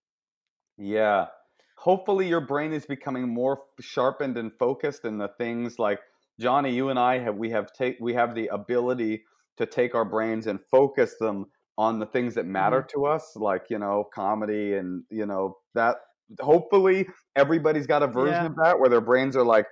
[0.79, 1.27] Yeah.
[1.75, 5.99] Hopefully, your brain is becoming more sharpened and focused in the things like
[6.41, 6.73] Johnny.
[6.73, 9.23] You and I have we have take we have the ability
[9.57, 13.33] to take our brains and focus them on the things that matter hmm to us,
[13.37, 15.97] like you know, comedy and you know that.
[16.41, 19.67] Hopefully, everybody's got a version Yeah, of that where their brains are like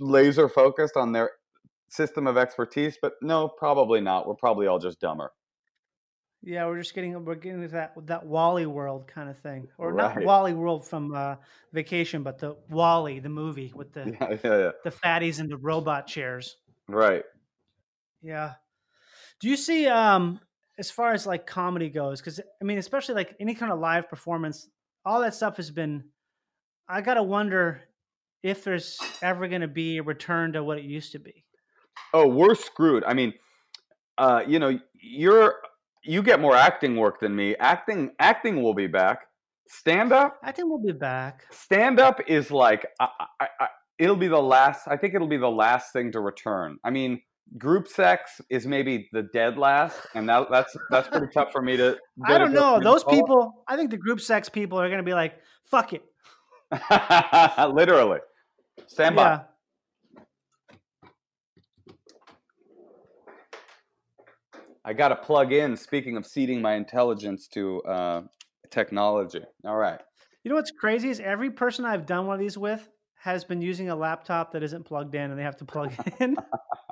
[0.00, 1.30] laser focused on their
[1.90, 2.98] system of expertise.
[3.02, 4.28] But no, probably not.
[4.28, 5.32] We're probably all just dumber.
[6.42, 6.66] Yeah.
[6.66, 10.22] We're just getting we're getting to that that Wally world kind of thing, or not
[10.22, 11.36] Wally world from uh,
[11.72, 14.36] Vacation, but the WALL-E the movie with the Yeah.
[14.44, 14.58] Yeah.
[14.58, 14.70] Yeah.
[14.84, 16.56] the fatties and the robot chairs.
[16.88, 17.24] Right.
[18.22, 18.54] Yeah.
[19.40, 20.40] Do you see um
[20.78, 24.08] as far as like comedy goes cuz I mean especially like any kind of live
[24.08, 24.68] performance
[25.04, 26.04] all that stuff has been
[26.88, 27.82] I got to wonder
[28.42, 31.44] if there's ever going to be a return to what it used to be.
[32.12, 33.04] Oh, we're screwed.
[33.04, 33.32] I mean,
[34.18, 35.54] uh, you know, you're
[36.04, 37.56] you get more acting work than me.
[37.56, 39.26] Acting acting will be back.
[39.68, 41.44] Stand up, I think we'll be back.
[41.52, 43.66] stand up is like I, I, I,
[44.00, 44.88] it'll be the last.
[44.88, 46.78] I think it'll be the last thing to return.
[46.82, 47.20] I mean,
[47.58, 51.76] group sex is maybe the dead last, and that, that's that's pretty tough for me
[51.76, 52.80] to I don't know.
[52.82, 55.34] Those people, I think the group sex people are going to be like,
[55.70, 56.02] "Fuck it."
[57.72, 58.20] Literally,
[58.86, 59.22] stand by.
[59.22, 59.40] Yeah.
[64.84, 65.76] I got to plug in.
[65.76, 68.22] Speaking of ceding my intelligence to uh,
[68.70, 69.42] technology.
[69.64, 70.00] All right.
[70.42, 73.60] You know what's crazy is every person I've done one of these with has been
[73.60, 76.36] using a laptop that isn't plugged in and they have to plug in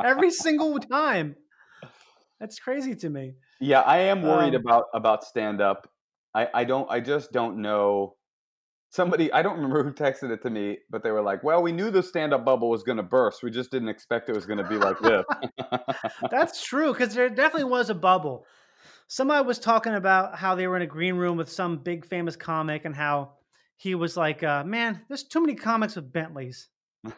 [0.02, 1.34] every single time.
[2.38, 3.34] That's crazy to me.
[3.60, 5.88] Yeah, I am worried Um, about about stand up.
[6.34, 8.17] I I don't I just don't know.
[8.90, 11.72] Somebody I don't remember who texted it to me, but they were like, "Well, we
[11.72, 13.42] knew the stand up bubble was going to burst.
[13.42, 15.24] We just didn't expect it was going to be like this."
[16.30, 18.46] That's true because there definitely was a bubble.
[19.06, 22.34] Somebody was talking about how they were in a green room with some big famous
[22.34, 23.32] comic and how
[23.76, 26.68] he was like, uh, "Man, there's too many comics with Bentleys.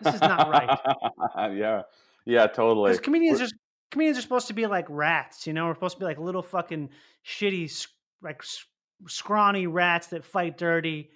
[0.03, 0.77] This is not right."
[1.57, 1.83] yeah.
[2.25, 2.91] Yeah, totally.
[2.91, 3.49] Because comedians are
[3.93, 5.67] comedians are supposed to be like rats, you know.
[5.67, 6.91] We're supposed to be like little fucking
[7.25, 7.87] shitty,
[8.23, 8.43] like
[9.07, 11.11] scrawny rats that fight dirty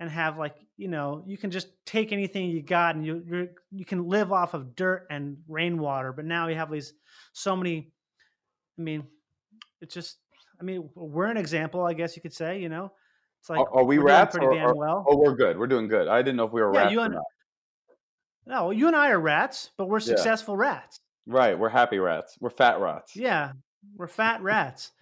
[0.00, 3.48] and have like you know you can just take anything you got and you you
[3.70, 6.12] you can live off of dirt and rainwater.
[6.12, 6.94] But now we have these
[7.32, 7.92] so many.
[8.78, 9.04] I mean,
[9.80, 10.16] it's just.
[10.58, 12.60] I mean, we're an example, I guess you could say.
[12.60, 12.92] You know,
[13.40, 14.34] it's like are, are we rats?
[14.36, 15.06] pretty Or, damn well.
[15.08, 15.58] oh, we're good.
[15.58, 16.08] We're doing good.
[16.08, 17.14] I didn't know if we were Yeah, rats you and-.
[18.46, 21.00] No, you and I are rats, but we're successful rats.
[21.26, 22.36] Right, we're happy rats.
[22.40, 23.14] We're fat rats.
[23.14, 23.52] Yeah,
[23.96, 24.92] we're fat rats.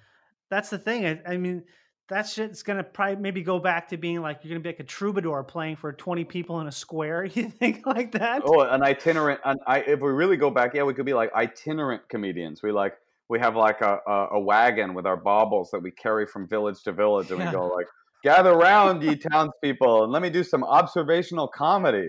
[0.50, 1.06] That's the thing.
[1.06, 1.64] I, I mean,
[2.08, 4.84] that shit's gonna probably maybe go back to being like you're gonna be like a
[4.84, 7.24] troubadour playing for 20 people in a square.
[7.34, 8.42] You think like that?
[8.44, 9.40] Oh, an itinerant.
[9.44, 12.62] An, I, if we really go back, yeah, we could be like itinerant comedians.
[12.62, 12.94] We like
[13.28, 16.82] we have like a, a, a wagon with our baubles that we carry from village
[16.84, 17.46] to village, and Yeah.
[17.46, 17.86] we go like,
[18.24, 22.08] "Gather round, ye townspeople, and let me do some observational comedy."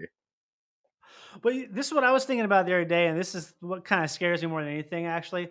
[1.41, 3.84] But this is what I was thinking about the other day, and this is what
[3.84, 5.50] kind of scares me more than anything, actually.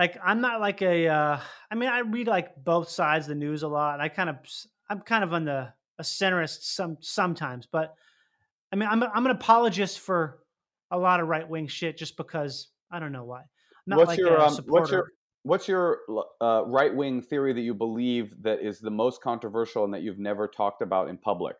[0.00, 1.08] Like, I'm not like a.
[1.08, 1.40] Uh,
[1.70, 4.30] I mean, I read like both sides of the news a lot, and I kind
[4.30, 4.36] of,
[4.88, 7.94] I'm kind of on the a centrist some sometimes, but
[8.72, 10.38] I mean, I'm a, I'm an apologist for
[10.90, 13.40] a lot of right wing shit just because I don't know why.
[13.40, 13.46] I'm
[13.88, 15.98] not what's like your a um, what's your what's your
[16.40, 20.18] uh, right wing theory that you believe that is the most controversial and that you've
[20.18, 21.56] never talked about in public?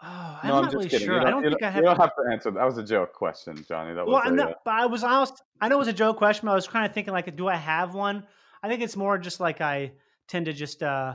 [0.00, 1.06] Oh, I'm no, I'm not just really kidding.
[1.06, 1.26] sure.
[1.26, 1.76] I don't, think I have.
[1.76, 2.50] you don't have to answer.
[2.52, 3.94] That was a joke question, Johnny.
[3.94, 5.42] That was Well, a, I'm not, uh, but I was honest.
[5.60, 7.48] I know it was a joke question, but I was kind of thinking like, do
[7.48, 8.24] I have one?
[8.62, 9.92] I think it's more just like I
[10.28, 11.14] tend to just uh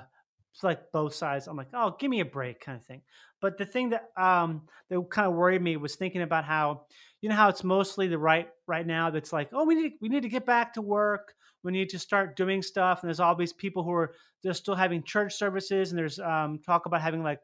[0.62, 1.48] like both sides.
[1.48, 3.02] I'm like, oh, give me a break, kind of thing.
[3.42, 6.86] But the thing that um that kind of worried me was thinking about how
[7.22, 10.10] you know how it's mostly the right right now that's like, oh, we need we
[10.10, 11.34] need to get back to work.
[11.64, 13.02] We need to start doing stuff.
[13.02, 14.14] And there's all these people who are
[14.44, 17.40] they're still having church services, and there's um talk about having like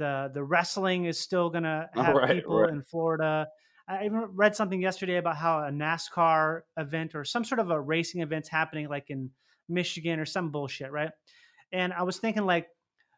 [0.00, 2.70] the the wrestling is still gonna Oh, have right, people right.
[2.70, 3.46] in Florida.
[3.86, 7.80] I even read something yesterday about how a NASCAR event or some sort of a
[7.80, 9.30] racing event's happening like in
[9.68, 11.10] Michigan or some bullshit, right?
[11.72, 12.68] And I was thinking like,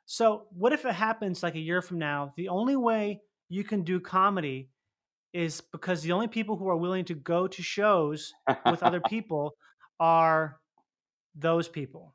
[0.07, 2.33] so what if it happens like a year from now?
[2.37, 4.71] The only way you can do comedy
[5.33, 8.33] is because the only people who are willing to go to shows
[8.67, 9.53] with other people
[10.01, 10.59] are
[11.35, 12.15] those people.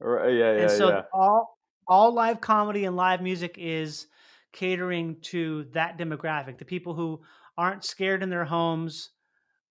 [0.00, 1.02] Right, yeah, yeah, and so yeah.
[1.12, 1.53] all
[1.88, 4.06] all live comedy and live music is
[4.52, 7.20] catering to that demographic, the people who
[7.56, 9.10] aren't scared in their homes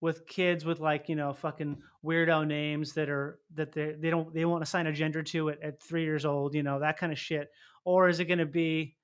[0.00, 4.34] with kids with like you know fucking weirdo names that are that they they don't
[4.34, 7.12] they won't assign a gender to it at three years old, you know that kind
[7.12, 7.50] of shit,
[7.84, 8.96] or is it going to be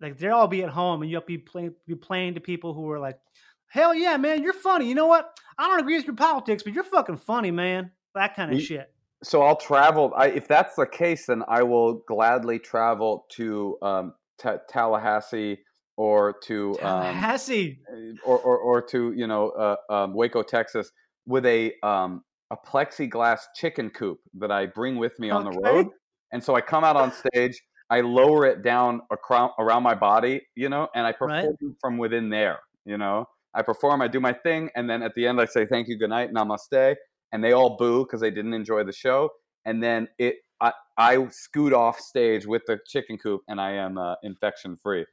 [0.00, 2.90] like they'll all be at home and you'll be playing be playing to people who
[2.90, 3.18] are like,
[3.66, 4.88] hell yeah, man, you're funny.
[4.88, 5.38] You know what?
[5.58, 7.90] I don't agree with your politics, but you're fucking funny, man.
[8.14, 8.91] That kind of We- shit.
[9.22, 10.12] So I'll travel.
[10.16, 15.58] I, if that's the case, then I will gladly travel to um, Ta Tallahassee
[15.96, 17.78] or to um, Tallahassee.
[18.24, 20.90] or, or or to you know uh, um, Waco, Texas,
[21.26, 25.88] with a um, a plexiglass chicken coop that I bring with me on the road.
[26.32, 27.60] And so I come out on stage,
[27.90, 31.42] I lower it down across, around my body, you know, and I Right.
[31.42, 32.60] perform from within there.
[32.84, 35.66] You know, I perform, I do my thing, and then at the end I say
[35.66, 36.96] thank you, good night, namaste,
[37.32, 39.30] and they all boo because they didn't enjoy the show.
[39.64, 43.98] And then it, I, I scoot off stage with the chicken coop, and I am
[43.98, 45.06] uh, infection free.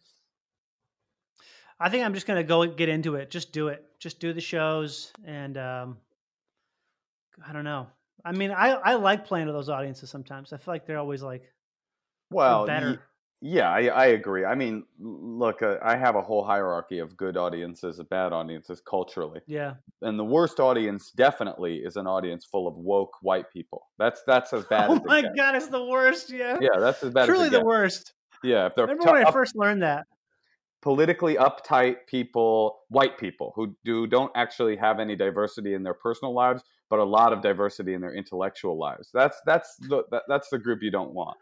[1.80, 3.30] I think I'm just gonna go get into it.
[3.30, 3.86] Just do it.
[4.00, 5.98] Just do the shows, and um,
[7.46, 7.88] I don't know.
[8.26, 10.52] I mean, I I like playing to those audiences sometimes.
[10.54, 11.54] I feel like they're always like
[12.32, 13.09] Well, better.
[13.42, 14.44] Yeah, I, I agree.
[14.44, 18.82] I mean, look, uh, I have a whole hierarchy of good audiences and bad audiences
[18.86, 19.76] culturally, yeah.
[20.02, 23.88] and the worst audience definitely is an audience full of woke white people.
[23.98, 26.30] That's that's as bad Oh as it my god, it's the worst.
[26.32, 26.58] Yeah.
[26.60, 27.66] Yeah, that's as bad Truly as the gets.
[27.66, 28.14] worst.
[28.44, 30.06] Yeah, if they're Remember tou- when I up- first learned that?
[30.82, 36.34] politically uptight people, white people who do don't actually have any diversity in their personal
[36.34, 39.10] lives, but a lot of diversity in their intellectual lives.
[39.14, 41.38] That's that's the that, that's the group you don't want.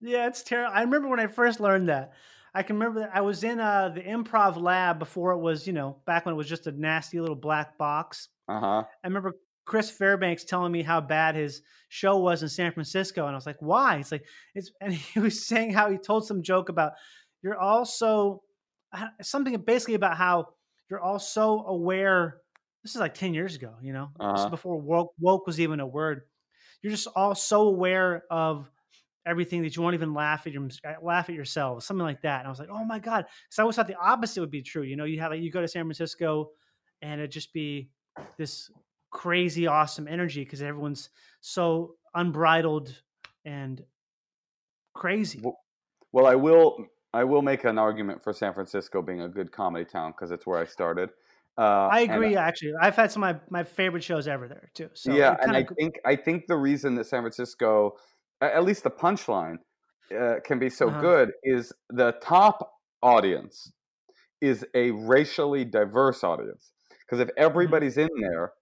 [0.00, 0.74] Yeah, it's terrible.
[0.74, 2.12] I remember when I first learned that.
[2.54, 5.72] I can remember that I was in uh, the improv lab before it was, you
[5.72, 8.28] know, back when it was just a nasty little black box.
[8.48, 8.84] Uh huh.
[9.04, 9.34] I remember
[9.66, 13.46] Chris Fairbanks telling me how bad his show was in San Francisco, and I was
[13.46, 16.94] like, "Why?" It's like it's, and he was saying how he told some joke about
[17.42, 18.44] you're all so
[18.92, 20.54] uh, something basically about how
[20.90, 22.42] you're all so aware.
[22.82, 24.50] This is like ten years ago, you know, this is Uh-huh.
[24.50, 26.22] before woke, woke was even a word.
[26.82, 28.70] You're just all so aware of
[29.26, 30.68] everything that you won't even laugh at your
[31.02, 32.40] laugh at yourselves, something like that.
[32.40, 34.62] And I was like, "Oh my god!" Because I always thought the opposite would be
[34.62, 34.82] true.
[34.82, 36.50] You know, you have like, you go to San Francisco,
[37.02, 37.90] and it just be
[38.36, 38.70] this
[39.10, 41.10] crazy awesome energy because everyone's
[41.40, 43.00] so unbridled
[43.44, 43.82] and
[44.94, 45.40] crazy.
[45.42, 45.58] Well,
[46.12, 49.84] Well, I will I will make an argument for San Francisco being a good comedy
[49.84, 51.10] town because it's where I started.
[51.56, 52.36] Uh, I agree.
[52.36, 54.90] Actually, I've had some of my, my favorite shows ever there too.
[54.94, 57.96] So yeah, and I think I think the reason that San Francisco,
[58.40, 59.58] at least the punchline,
[60.18, 61.00] uh, can be so Uh-huh.
[61.00, 62.72] good is the top
[63.02, 63.72] audience
[64.40, 66.72] is a racially diverse audience.
[67.00, 67.36] Because if Mm-hmm.
[67.36, 68.52] everybody's in there,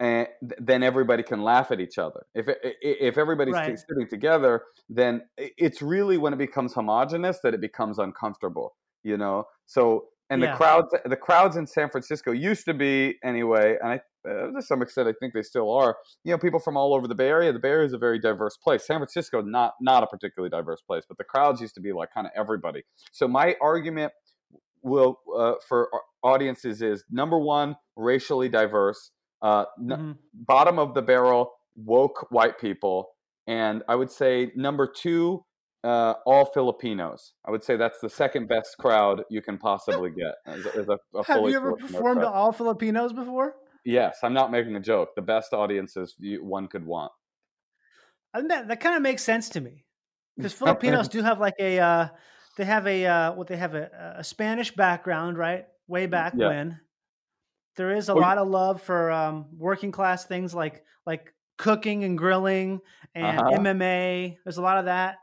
[0.00, 2.26] and then everybody can laugh at each other.
[2.34, 3.78] If if everybody's Right.
[3.88, 8.76] sitting together, then it's really when it becomes homogenous that it becomes uncomfortable.
[9.02, 10.50] You know, so and Yeah.
[10.50, 14.60] the crowds the crowds in San Francisco used to be anyway, and I uh, to
[14.62, 15.96] some extent I think they still are.
[16.24, 17.52] You know, people from all over the Bay Area.
[17.52, 18.86] The Bay Area is a very diverse place.
[18.86, 22.10] San Francisco not not a particularly diverse place, but the crowds used to be like
[22.12, 22.82] kind of everybody.
[23.12, 24.12] So my argument
[24.82, 25.88] will uh, for
[26.22, 29.10] audiences is number one racially diverse.
[29.40, 30.16] Uh, n- Mhm.
[30.34, 33.08] bottom of the barrel woke white people
[33.46, 35.44] and i would say number two
[35.84, 40.34] uh, all filipinos i would say that's the second best crowd you can possibly get
[40.46, 43.54] as, as a, a Have you ever performed to all Filipinos before?
[43.84, 47.12] yes i'm not making a joke the best audiences you, one could want
[48.34, 49.86] I think that that kind of makes sense to me
[50.38, 52.08] because Filipinos do have like a uh,
[52.56, 55.66] they have a uh, what they have a, a Spanish background, right?
[55.86, 56.40] Way back Yeah.
[56.40, 56.80] when
[57.76, 62.04] there is a Well, lot of love for um, working class things like like cooking
[62.04, 62.80] and grilling
[63.14, 63.50] and Uh-huh.
[63.50, 64.38] MMA.
[64.44, 65.18] There's a lot of that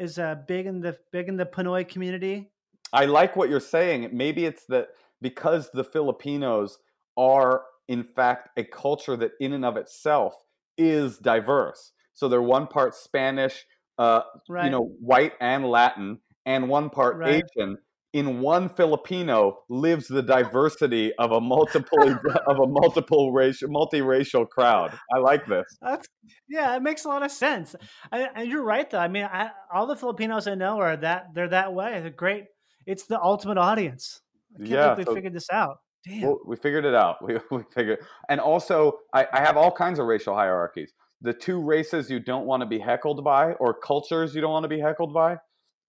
[0.00, 2.50] is uh, big in the big in the Pinoy community.
[2.92, 4.08] I like what you're saying.
[4.12, 4.88] Maybe it's that
[5.20, 6.78] because the Filipinos
[7.16, 10.34] are, in fact, a culture that, in and of itself,
[10.78, 11.92] is diverse.
[12.14, 13.64] So they're one part Spanish,
[13.98, 14.64] uh, Right.
[14.64, 17.42] you know, white and Latin, and one part Right.
[17.56, 17.78] Asian.
[18.12, 22.02] In one Filipino lives the diversity of a multiple
[22.46, 24.92] of a multiple racial, multiracial crowd.
[25.14, 25.64] I like this.
[25.80, 26.08] That's
[26.48, 27.76] yeah, it makes a lot of sense.
[28.10, 28.98] I, and you're right, though.
[28.98, 32.00] I mean, I, all the Filipinos I know are that they're that way.
[32.00, 32.44] They're great.
[32.86, 34.20] It's the ultimate audience.
[34.56, 35.76] I can't Yeah, believe we so- figured this out.
[36.04, 36.22] Damn.
[36.22, 37.16] Well, we figured it out.
[37.24, 37.98] We, we figured,
[38.28, 40.92] and also I, I have all kinds of racial hierarchies.
[41.22, 44.64] The two races you don't want to be heckled by, or cultures you don't want
[44.64, 45.36] to be heckled by.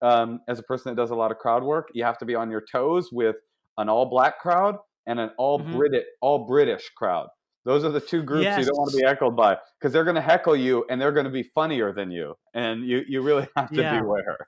[0.01, 2.33] Um, as a person that does a lot of crowd work, you have to be
[2.35, 3.35] on your toes with
[3.77, 5.75] an all-black crowd and an all Mhm.
[5.77, 7.27] British, all British crowd.
[7.65, 10.15] Those are the two groups you don't want to be heckled by because they're going
[10.15, 13.47] to heckle you and they're going to be funnier than you, and you you really
[13.55, 13.99] have to Yeah.
[14.01, 14.47] beware.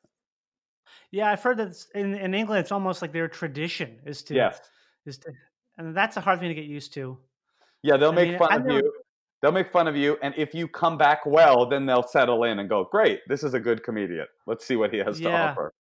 [1.11, 4.59] yeah, I've heard that in in England, it's almost like their tradition is to Yes.
[5.05, 5.31] is to,
[5.77, 7.19] and that's a hard thing to get used to.
[7.83, 9.02] Yeah, they'll I make mean, fun I've of never- you.
[9.43, 12.59] They'll make fun of you, and if you come back well, then they'll settle in
[12.59, 14.25] and go, "Great, this is a good comedian.
[14.47, 15.73] Let's see what he has to offer."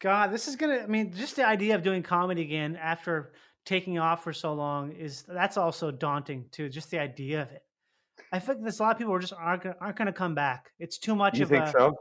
[0.00, 0.78] God, this is gonna.
[0.78, 3.34] I mean, just the idea of doing comedy again after
[3.64, 6.68] taking off for so long is that's also daunting too.
[6.68, 7.62] Just the idea of it.
[8.32, 10.34] I think there's a lot of people who just aren't gonna, aren't going to come
[10.34, 10.72] back.
[10.80, 11.70] It's too much You of think a.
[11.70, 11.94] so?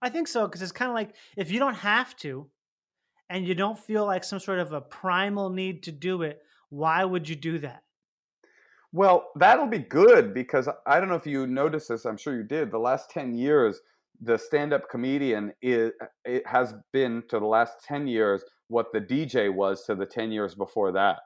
[0.00, 2.48] I think so because it's kind of like if you don't have to,
[3.28, 7.04] and you don't feel like some sort of a primal need to do it, why
[7.04, 7.82] would you do that?
[8.92, 12.04] Well, that'll be good because I don't know if you noticed this.
[12.04, 12.70] I'm sure you did.
[12.70, 13.80] The last ten years,
[14.20, 15.92] the stand-up comedian is
[16.24, 20.30] it has been to the last ten years what the DJ was to the ten
[20.30, 21.20] years before that.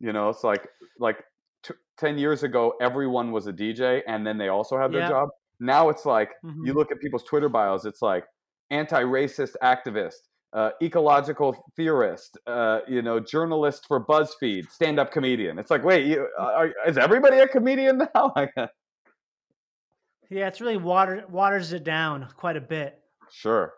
[0.00, 0.66] You know, it's like
[1.00, 1.18] like
[1.64, 5.08] t- ten years ago, everyone was a DJ, and then they also had their Yeah.
[5.08, 5.28] job.
[5.60, 6.66] Now it's like Mhm.
[6.66, 7.84] you look at people's Twitter bios.
[7.84, 8.24] It's like
[8.70, 15.58] anti-racist activist, uh, ecological theorist, uh, you know, journalist for BuzzFeed, stand-up comedian.
[15.58, 18.34] It's like, wait, you, are, is everybody a comedian now?
[20.30, 23.00] Yeah, it's really water waters it down quite a bit.
[23.30, 23.72] sure,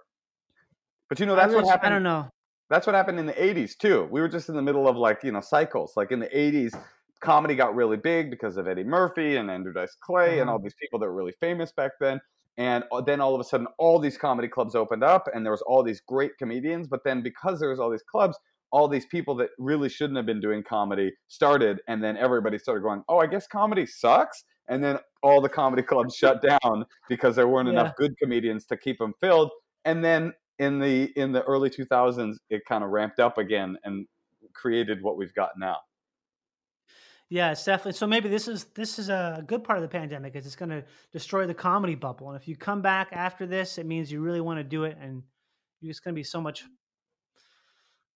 [1.08, 1.92] but you know that's really what happened.
[1.92, 2.28] I don't know.
[2.68, 4.08] That's what happened in the '80s too.
[4.10, 5.92] We were just in the middle of like you know cycles.
[5.96, 6.76] Like in the '80s,
[7.20, 10.54] comedy got really big because of Eddie Murphy and Andrew Dice Clay and Uh-huh.
[10.54, 12.20] all these people that were really famous back then.
[12.58, 15.52] And uh, then all of a sudden, all these comedy clubs opened up, and there
[15.52, 16.88] was all these great comedians.
[16.88, 18.36] But then because there was all these clubs,
[18.72, 22.82] all these people that really shouldn't have been doing comedy started, and then everybody started
[22.82, 27.34] going, "Oh, I guess comedy sucks." And then all the comedy clubs shut down because
[27.36, 27.72] there weren't Yeah.
[27.72, 29.50] enough good comedians to keep them filled.
[29.84, 34.06] And then in the in the early 2000s, it kind of ramped up again and
[34.54, 35.78] created what we've got now.
[37.30, 37.92] Yeah, it's definitely.
[37.92, 40.70] So maybe this is this is a good part of the pandemic is it's going
[40.70, 42.28] to destroy the comedy bubble.
[42.28, 44.98] And if you come back after this, it means you really want to do it,
[45.00, 45.22] and
[45.80, 46.64] you're just going to be so much.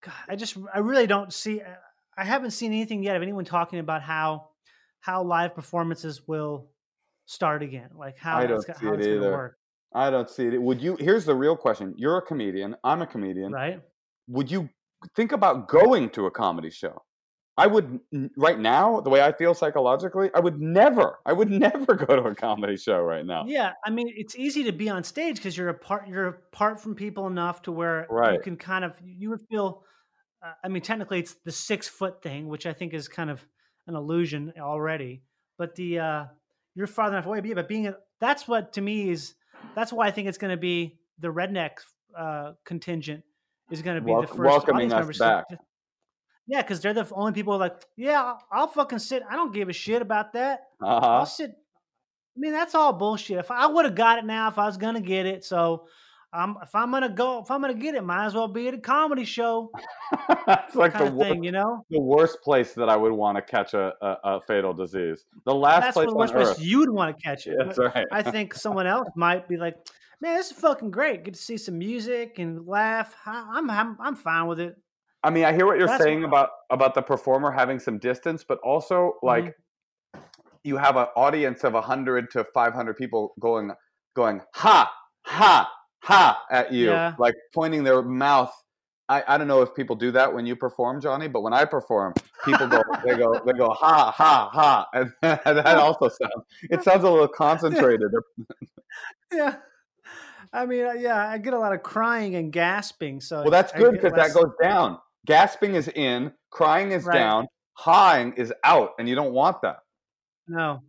[0.03, 1.61] God, I just I really don't see.
[1.61, 1.75] Uh,
[2.17, 4.49] I haven't seen anything yet of anyone talking about how
[4.99, 6.69] how live performances will
[7.25, 7.91] start again.
[7.95, 9.31] Like how I it's, don't go- see how it it's going to either.
[9.31, 9.57] work,
[9.93, 10.61] I don't see it.
[10.61, 10.97] Would you?
[10.99, 11.93] Here's the real question.
[11.95, 12.75] You're a comedian.
[12.83, 13.53] I'm a comedian.
[13.53, 13.81] right?
[14.27, 14.69] Would you
[15.15, 17.01] think about going to a comedy show?
[17.57, 18.01] I would
[18.35, 22.23] right now, the way I feel psychologically, I would never, I would never go to
[22.23, 23.45] a comedy show right now.
[23.47, 26.07] Yeah, I mean, it's easy to be on stage because you're apart.
[26.07, 29.83] You're apart from people enough to where you can kind of you would feel.
[30.45, 33.45] Uh, I mean, technically, it's the six foot thing, which I think is kind of
[33.87, 35.23] an illusion already.
[35.57, 36.25] But the uh,
[36.75, 37.39] you're far enough away.
[37.39, 39.33] But being a, that's what to me is
[39.75, 41.71] that's why I think it's going to be the redneck
[42.17, 43.23] uh, contingent
[43.71, 45.45] is going to be Wel- the first welcoming us back.
[46.47, 49.23] Yeah, because they're the only people like, yeah, I'll, fucking sit.
[49.29, 50.67] I don't give a shit about that.
[50.81, 51.07] Uh-huh.
[51.07, 51.51] I'll sit.
[51.51, 53.37] I mean, that's all bullshit.
[53.37, 55.87] If I would have got it now, if I was gonna get it, so
[56.33, 58.73] um, if I'm gonna go, if I'm gonna get it, might as well be at
[58.73, 59.71] a comedy show
[60.29, 61.85] it's like the worst, thing, you know.
[61.89, 65.25] the worst place that I would want to catch a, a, a fatal disease.
[65.45, 67.55] The last That's place the worst place you'd want to catch it.
[67.57, 68.05] That's right.
[68.11, 69.77] I think someone else might be like,
[70.19, 71.23] "Man, this is fucking great.
[71.23, 73.15] Get to see some music and laugh.
[73.25, 74.77] I- I'm I'm I'm fine with it."
[75.25, 78.45] I mean, I hear what you're That's saying about about the performer having some distance,
[78.47, 80.21] but also like Mm-hmm.
[80.63, 83.71] you have an audience of 100 to 500 people going
[84.15, 84.91] going ha
[85.25, 85.71] ha
[86.03, 87.15] ha at you, Yeah.
[87.17, 88.53] like pointing their mouth.
[89.07, 91.65] I, I don't know if people do that when you perform, Johnny, but when I
[91.65, 92.13] perform,
[92.43, 97.03] people go they go they go ha ha ha, and that also sounds it sounds
[97.03, 98.11] a little concentrated.
[99.33, 99.55] Yeah.
[100.53, 103.19] I mean, uh, yeah, I get a lot of crying and gasping.
[103.19, 104.99] So Well, that's good because that goes down.
[105.25, 107.15] Gasping is in, crying is Right.
[107.15, 109.79] down, hawing is out, and you don't want that.
[110.47, 110.83] No.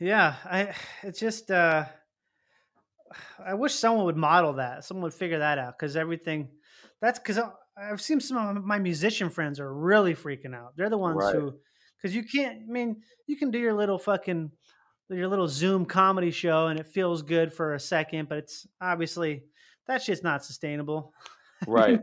[0.00, 1.86] Yeah, I it's just uh
[3.44, 4.84] I wish someone would model that.
[4.84, 6.50] Someone would figure that out cuz everything
[7.00, 7.38] that's cuz
[7.76, 10.76] I've seen some of my musician friends are really freaking out.
[10.76, 11.34] They're the ones Right.
[11.34, 11.58] who
[12.02, 14.50] cuz you can't I mean, you can do your little fucking
[15.08, 19.44] your little Zoom comedy show and it feels good for a second, but it's obviously
[19.86, 21.12] that shit's not sustainable.
[21.66, 22.00] Right.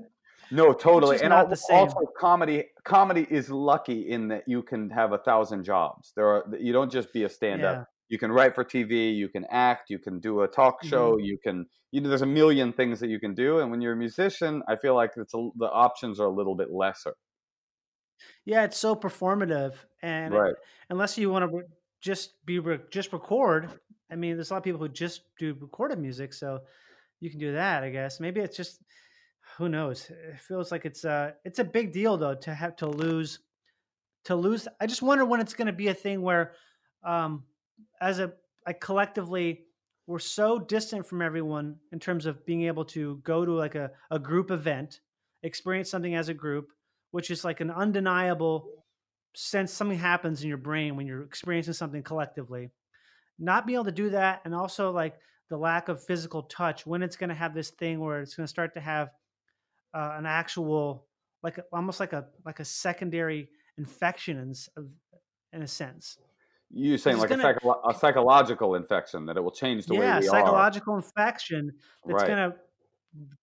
[0.52, 1.20] No, totally.
[1.22, 1.78] And not the same.
[1.78, 6.12] also, comedy comedy is lucky in that you can have a thousand jobs.
[6.16, 7.78] There are you don't just be a stand up.
[7.78, 7.84] Yeah.
[8.10, 9.16] You can write for TV.
[9.16, 9.90] You can act.
[9.90, 10.90] You can do a talk Mm-hmm.
[10.90, 11.18] show.
[11.18, 13.60] You can you know there's a million things that you can do.
[13.60, 16.56] And when you're a musician, I feel like it's a, the options are a little
[16.56, 17.14] bit lesser.
[18.46, 20.56] Yeah, it's so performative, and it- Right.
[20.90, 21.62] unless you want to
[22.02, 23.70] just be re- just record,
[24.12, 26.60] I mean, there's a lot of people who just do recorded music, so
[27.22, 27.84] you can do that.
[27.84, 28.82] I guess maybe it's just
[29.60, 30.10] who knows.
[30.10, 33.40] It feels like it's a it's a big deal though to have to lose
[34.24, 34.70] to lose.
[34.80, 36.54] I just wonder when it's going to be a thing where,
[37.04, 37.44] um,
[38.02, 38.34] as a
[38.80, 39.66] collectively.
[40.08, 43.92] We're so distant from everyone in terms of being able to go to like a,
[44.10, 45.02] a group event,
[45.44, 46.72] experience something as a group,
[47.12, 48.68] which is like an undeniable
[49.36, 52.72] sense something happens in your brain when you're experiencing something collectively.
[53.38, 57.04] Not being able to do that, and also like the lack of physical touch when
[57.04, 59.10] it's going to have this thing where it's going to start to have
[59.94, 61.08] uh, an actual,
[61.44, 64.54] like almost like a like a secondary infection in,
[65.54, 66.18] in a sense.
[66.72, 70.00] You saying like gonna- a, psycho- a psychological infection that it will change the yeah,
[70.00, 70.32] way we are.
[70.32, 71.72] psychological infection
[72.06, 72.28] that's Right.
[72.28, 72.58] going to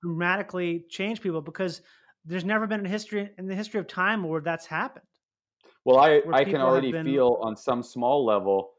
[0.03, 1.83] dramatically change people because
[2.25, 5.05] there's never been a history in the history of time where that's happened.
[5.85, 8.73] Well, I, I can already been- feel on some small level.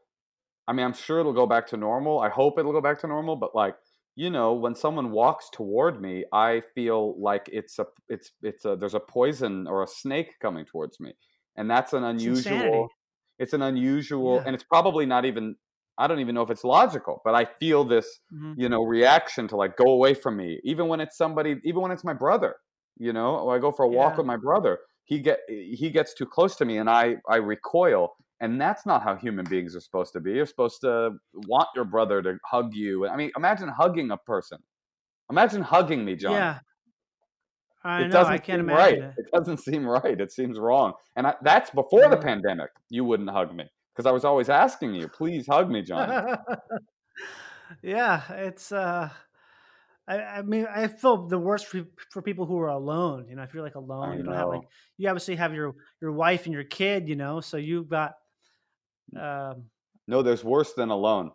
[0.66, 2.20] I mean, I'm sure it'll go back to normal.
[2.20, 3.36] I hope it'll go back to normal.
[3.36, 3.74] But like,
[4.18, 8.76] you know, when someone walks toward me, I feel like it's a it's it's a
[8.76, 11.14] there's a poison or a snake coming towards me,
[11.56, 12.94] and that's an unusual.
[13.38, 14.46] It's an unusual, Yeah.
[14.46, 15.56] and it's probably not even.
[15.98, 18.54] I don't even know if it's logical, but I feel this, Mhm.
[18.54, 21.90] you know, reaction to like go away from me, even when it's somebody, even when
[21.92, 22.56] it's my brother.
[22.96, 24.18] You know, or I go for a walk Yeah.
[24.18, 28.14] with my brother he get he gets too close to me and I I recoil
[28.40, 30.32] and that's not how human beings are supposed to be.
[30.32, 33.08] You're supposed to want your brother to hug you.
[33.08, 34.58] I mean, imagine hugging a person.
[35.30, 36.32] Imagine hugging me, John.
[36.32, 36.58] Yeah.
[37.84, 38.10] I it know.
[38.10, 39.10] doesn't I can't seem imagine right.
[39.10, 39.14] it.
[39.18, 40.20] It doesn't seem right.
[40.20, 40.92] It seems wrong.
[41.16, 42.70] And I, that's before the pandemic.
[42.90, 43.64] You wouldn't hug me
[43.94, 46.38] because I was always asking you, "Please hug me, John."
[47.82, 48.72] yeah, it's.
[48.72, 49.10] uh
[50.08, 53.26] I, I mean, I feel the worst for, for people who are alone.
[53.28, 54.62] You know, if you're like alone, I you don't have like
[54.96, 57.08] you obviously have your your wife and your kid.
[57.08, 58.14] You know, so you've got.
[59.16, 59.70] Um,
[60.06, 61.32] No, there's worse than alone.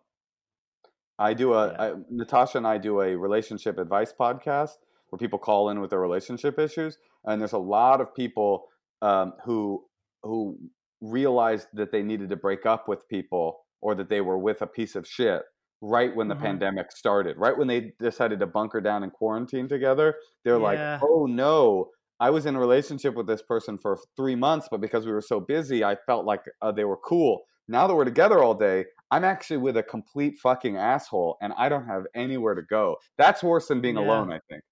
[1.19, 1.77] I do a Yeah.
[1.79, 4.71] I, Natasha and I do a relationship advice podcast
[5.09, 8.67] where people call in with their relationship issues, and there's a lot of people
[9.01, 9.85] um, who
[10.23, 10.57] who
[11.01, 14.67] realized that they needed to break up with people or that they were with a
[14.67, 15.43] piece of shit
[15.81, 16.41] right when the Mhm.
[16.41, 20.15] pandemic started, right when they decided to bunker down and quarantine together.
[20.43, 20.59] They're Yeah.
[20.59, 24.79] like, "Oh no." I was in a relationship with this person for three months, but
[24.79, 27.43] because we were so busy, I felt like uh, they were cool.
[27.67, 31.69] Now that we're together all day, I'm actually with a complete fucking asshole and I
[31.69, 32.97] don't have anywhere to go.
[33.17, 34.01] That's worse than being Yeah.
[34.03, 34.63] alone, I think.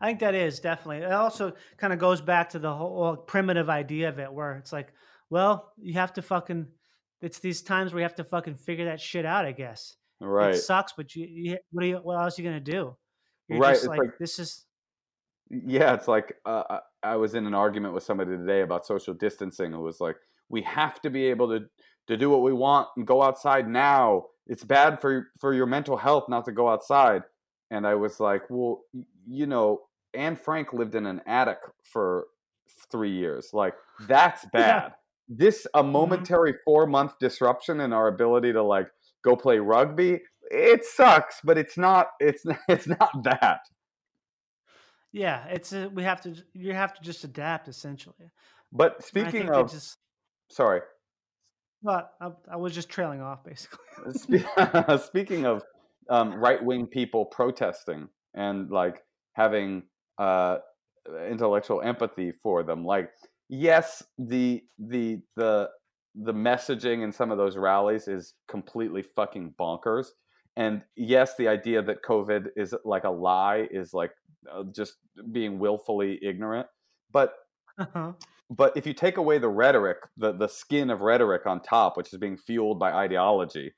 [0.00, 0.98] I think that is definitely.
[1.04, 4.72] It also kind of goes back to the whole primitive idea of it, where it's
[4.72, 4.92] like,
[5.28, 6.66] well, you have to fucking.
[7.20, 9.44] It's these times where you have to fucking figure that shit out.
[9.44, 10.54] I guess Right.
[10.54, 12.96] it sucks, but you, you what are you, what else are you gonna do?
[13.48, 14.64] You're Right, like, like- this is
[15.50, 16.80] Yeah, it's like uh, I
[17.12, 19.74] I was in an argument with somebody today about social distancing.
[19.74, 20.16] It was like
[20.48, 21.66] we have to be able to
[22.10, 24.24] to do what we want and go outside now.
[24.46, 27.22] It's bad for for your mental health not to go outside.
[27.70, 28.82] And I was like, well,
[29.28, 29.82] you know,
[30.12, 32.26] Anne Frank lived in an attic for
[32.90, 33.50] three years.
[33.52, 33.74] Like
[34.08, 34.60] that's Yeah.
[34.60, 34.94] bad.
[35.28, 35.92] This a mm-hmm.
[35.92, 38.88] momentary four month disruption in our ability to like
[39.22, 40.20] go play rugby.
[40.50, 42.08] It sucks, but it's not.
[42.18, 43.60] It's it's not that.
[45.12, 45.46] yeah.
[45.46, 48.32] It's a, we have to you have to just adapt essentially.
[48.72, 49.98] But speaking of, just
[50.50, 50.80] sorry,
[51.82, 53.78] well, I, I was just trailing off basically.
[55.04, 55.62] Speaking of
[56.08, 59.02] um, right wing people protesting and like
[59.34, 59.84] having
[60.18, 60.58] uh,
[61.28, 63.10] intellectual empathy for them, like
[63.48, 65.68] yes, the the the
[66.14, 70.08] the messaging in some of those rallies is completely fucking bonkers,
[70.56, 74.10] and yes, the idea that COVID is like a lie is like
[74.52, 74.94] uh, just
[75.32, 76.66] being willfully ignorant,
[77.12, 77.34] but
[77.78, 78.12] Uh-huh.
[78.50, 82.12] But if you take away the rhetoric, the the skin of rhetoric on top, which
[82.12, 83.72] is being fueled by ideology,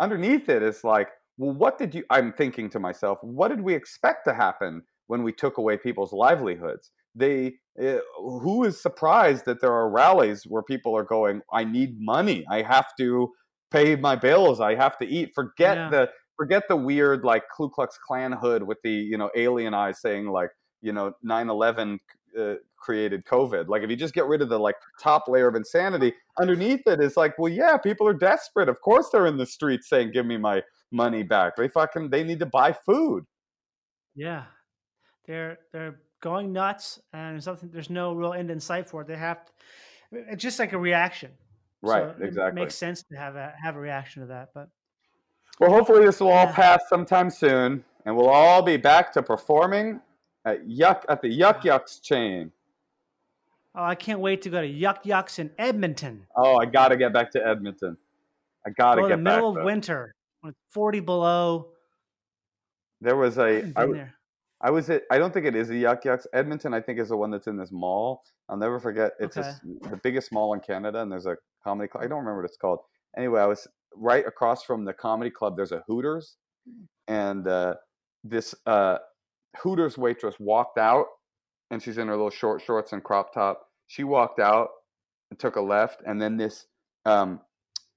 [0.00, 1.08] underneath it is like,
[1.38, 2.04] well, what did you?
[2.10, 6.12] I'm thinking to myself, what did we expect to happen when we took away people's
[6.12, 6.90] livelihoods?
[7.14, 11.96] They, uh, who is surprised that there are rallies where people are going, I need
[12.00, 13.32] money, I have to
[13.70, 15.32] pay my bills, I have to eat.
[15.34, 15.90] Forget Yeah.
[15.90, 20.00] the forget the weird like Ku Klux Klan hood with the you know alien eyes
[20.00, 20.50] saying like
[20.82, 21.98] you know 9/11
[22.38, 23.68] uh, created COVID.
[23.68, 27.00] Like if you just get rid of the like top layer of insanity, underneath it
[27.00, 28.68] is like, well, yeah, people are desperate.
[28.68, 32.24] Of course, they're in the streets saying, "Give me my money back." They fucking they
[32.24, 33.24] need to buy food.
[34.14, 34.44] Yeah,
[35.26, 37.70] they're they're going nuts, and there's something.
[37.72, 39.08] There's no real end in sight for it.
[39.08, 39.44] They have.
[39.44, 39.52] To,
[40.12, 41.30] it's just like a reaction.
[41.82, 42.60] Right, So It exactly.
[42.60, 44.68] makes sense to have a have a reaction to that, but
[45.60, 50.00] Well, hopefully this will all pass sometime soon, and we'll all be back to performing
[50.46, 52.50] at Yuck at the Yuk Yuk's chain.
[53.74, 56.26] oh, I can't wait to go to Yuk Yuk's in Edmonton.
[56.36, 57.96] Oh, I got to get back to Edmonton.
[58.66, 59.34] I got to Go in get the back.
[59.36, 59.64] middle of though.
[59.64, 61.68] winter when it's 40 below.
[63.02, 63.70] There was a
[64.62, 66.26] I, was at, I don't think it is a Yuk Yuk's.
[66.32, 68.22] Edmonton, I think, is the one that's in this mall.
[68.48, 69.12] I'll never forget.
[69.20, 69.46] It's Okay.
[69.48, 72.02] this, the biggest mall in Canada, and there's a comedy club.
[72.04, 72.78] I don't remember what it's called.
[73.18, 75.56] Anyway, I was right across from the comedy club.
[75.56, 76.36] There's a Hooters,
[77.08, 77.74] and uh,
[78.24, 78.98] this uh,
[79.62, 81.06] Hooters waitress walked out,
[81.70, 83.66] and she's in her little short shorts and crop top.
[83.86, 84.68] She walked out
[85.30, 86.66] and took a left, and then this
[87.04, 87.40] um,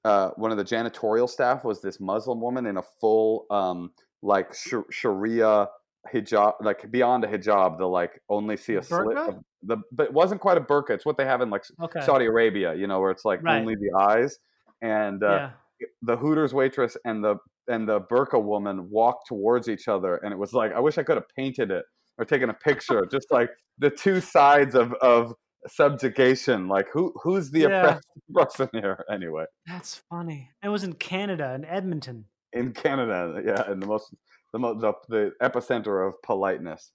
[0.05, 3.91] uh, one of the janitorial staff was this Muslim woman in a full um,
[4.21, 5.67] like sh- Sharia
[6.13, 9.17] hijab, like beyond a hijab, the like only see a slit.
[9.17, 10.91] Of the but it wasn't quite a burqa.
[10.91, 12.01] It's what they have in like Okay.
[12.01, 13.59] Saudi Arabia, you know, where it's like Right.
[13.59, 14.39] only the eyes.
[14.81, 15.49] And uh,
[15.81, 15.87] yeah.
[16.01, 17.35] the Hooters waitress and the
[17.69, 21.03] and the burqa woman walked towards each other, and it was like I wish I
[21.03, 21.85] could have painted it
[22.17, 25.33] or taken a picture, just like the two sides of of
[25.67, 26.67] subjugation.
[26.67, 27.81] Like who who's the Yeah.
[27.81, 29.45] oppressed person here anyway?
[29.67, 30.49] That's funny.
[30.63, 32.25] It was in Canada, in Edmonton.
[32.53, 34.13] in Canada, yeah, and the most
[34.53, 36.91] the most the, the epicenter of politeness.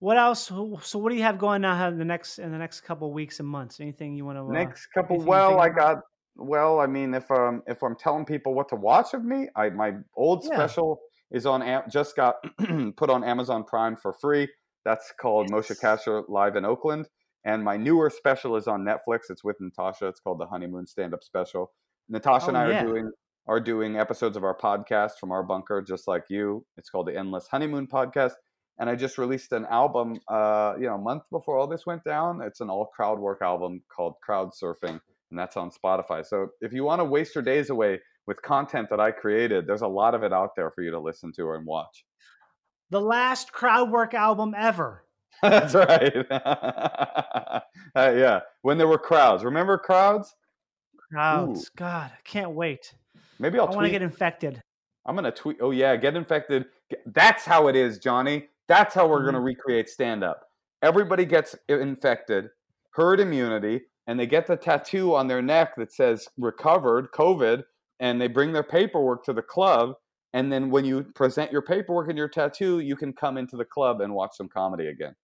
[0.00, 0.48] What else?
[0.48, 3.38] So, what do you have going on in the next in the next couple weeks
[3.38, 3.78] and months?
[3.78, 4.42] Anything you want to?
[4.42, 5.98] Uh, next couple, well, I got
[6.36, 6.80] well.
[6.80, 9.94] I mean, if um if I'm telling people what to watch of me, I my
[10.16, 10.54] old Yeah.
[10.54, 12.36] special is on Am- just got
[12.96, 14.48] put on Amazon Prime for free.
[14.84, 17.08] That's called Moshe Kasher Live in Oakland,
[17.44, 19.30] and my newer special is on Netflix.
[19.30, 20.08] It's with Natasha.
[20.08, 21.72] It's called the Honeymoon Stand Up Special.
[22.08, 22.82] Natasha and Oh, I yeah.
[22.82, 23.10] are doing
[23.48, 26.64] are doing episodes of our podcast from our bunker, just like you.
[26.76, 28.32] It's called the Endless Honeymoon Podcast.
[28.78, 32.04] And I just released an album, uh, you know, a month before all this went
[32.04, 32.40] down.
[32.40, 35.00] It's an all crowd work album called Crowd Surfing,
[35.32, 36.24] and that's on Spotify.
[36.24, 39.80] So if you want to waste your days away with content that I created, there's
[39.82, 42.04] a lot of it out there for you to listen to and watch.
[42.90, 45.04] The last crowd work album ever.
[45.42, 46.14] that's right.
[46.30, 47.60] uh,
[47.96, 49.42] yeah, when there were crowds.
[49.42, 50.36] Remember crowds?
[51.10, 51.70] Crowds.
[51.76, 52.94] God, I can't wait.
[53.38, 54.60] Maybe I'll I want to get infected.
[55.06, 55.56] I'm gonna tweet.
[55.60, 56.66] Oh yeah, get infected.
[57.06, 58.48] That's how it is, Johnny.
[58.68, 59.26] That's how we're Mm-hmm.
[59.26, 60.42] gonna recreate stand up.
[60.82, 62.50] Everybody gets infected,
[62.92, 67.62] herd immunity, and they get the tattoo on their neck that says recovered COVID,
[68.00, 69.94] and they bring their paperwork to the club.
[70.34, 73.64] And then when you present your paperwork and your tattoo, you can come into the
[73.66, 75.14] club and watch some comedy again.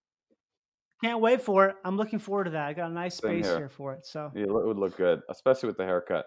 [1.03, 1.75] Can't wait for it.
[1.83, 2.67] I'm looking forward to that.
[2.67, 3.57] I got a nice Same space here.
[3.57, 4.05] here for it.
[4.05, 6.25] So It would look good, especially with the haircut.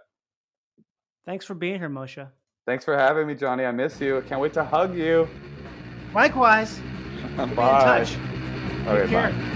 [1.27, 2.27] thanks for being here, Moshe.
[2.67, 3.65] Thanks for having me, Johnny.
[3.65, 4.23] I miss you.
[4.29, 5.29] Can't wait to hug you.
[6.15, 6.79] Likewise.
[7.37, 7.81] Be in Bye.
[8.05, 8.17] touch.
[8.87, 9.52] Okay, Take care.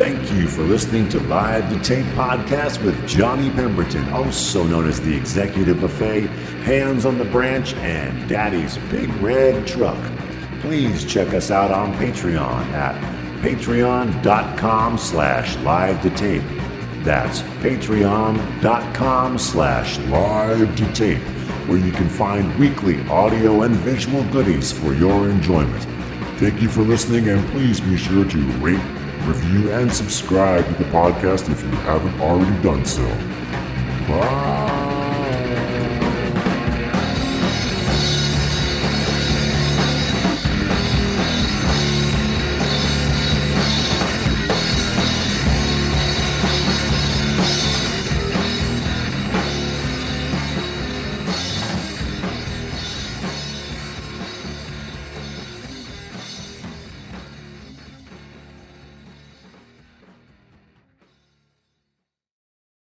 [0.00, 4.98] Thank you for listening to Live to Tape podcast with Johnny Pemberton, also known as
[4.98, 6.20] the Executive Buffet,
[6.64, 9.98] Hands on the Branch, and Daddy's Big Red Truck.
[10.62, 12.94] Please check us out on Patreon at
[13.42, 16.44] patreon.com slash live to tape.
[17.04, 21.22] That's patreon.com slash live to tape,
[21.68, 25.84] where you can find weekly audio and visual goodies for your enjoyment.
[26.38, 28.80] Thank you for listening, and please be sure to rate,
[29.26, 33.06] review, and subscribe to the podcast if you haven't already done so.
[34.08, 34.99] Bye.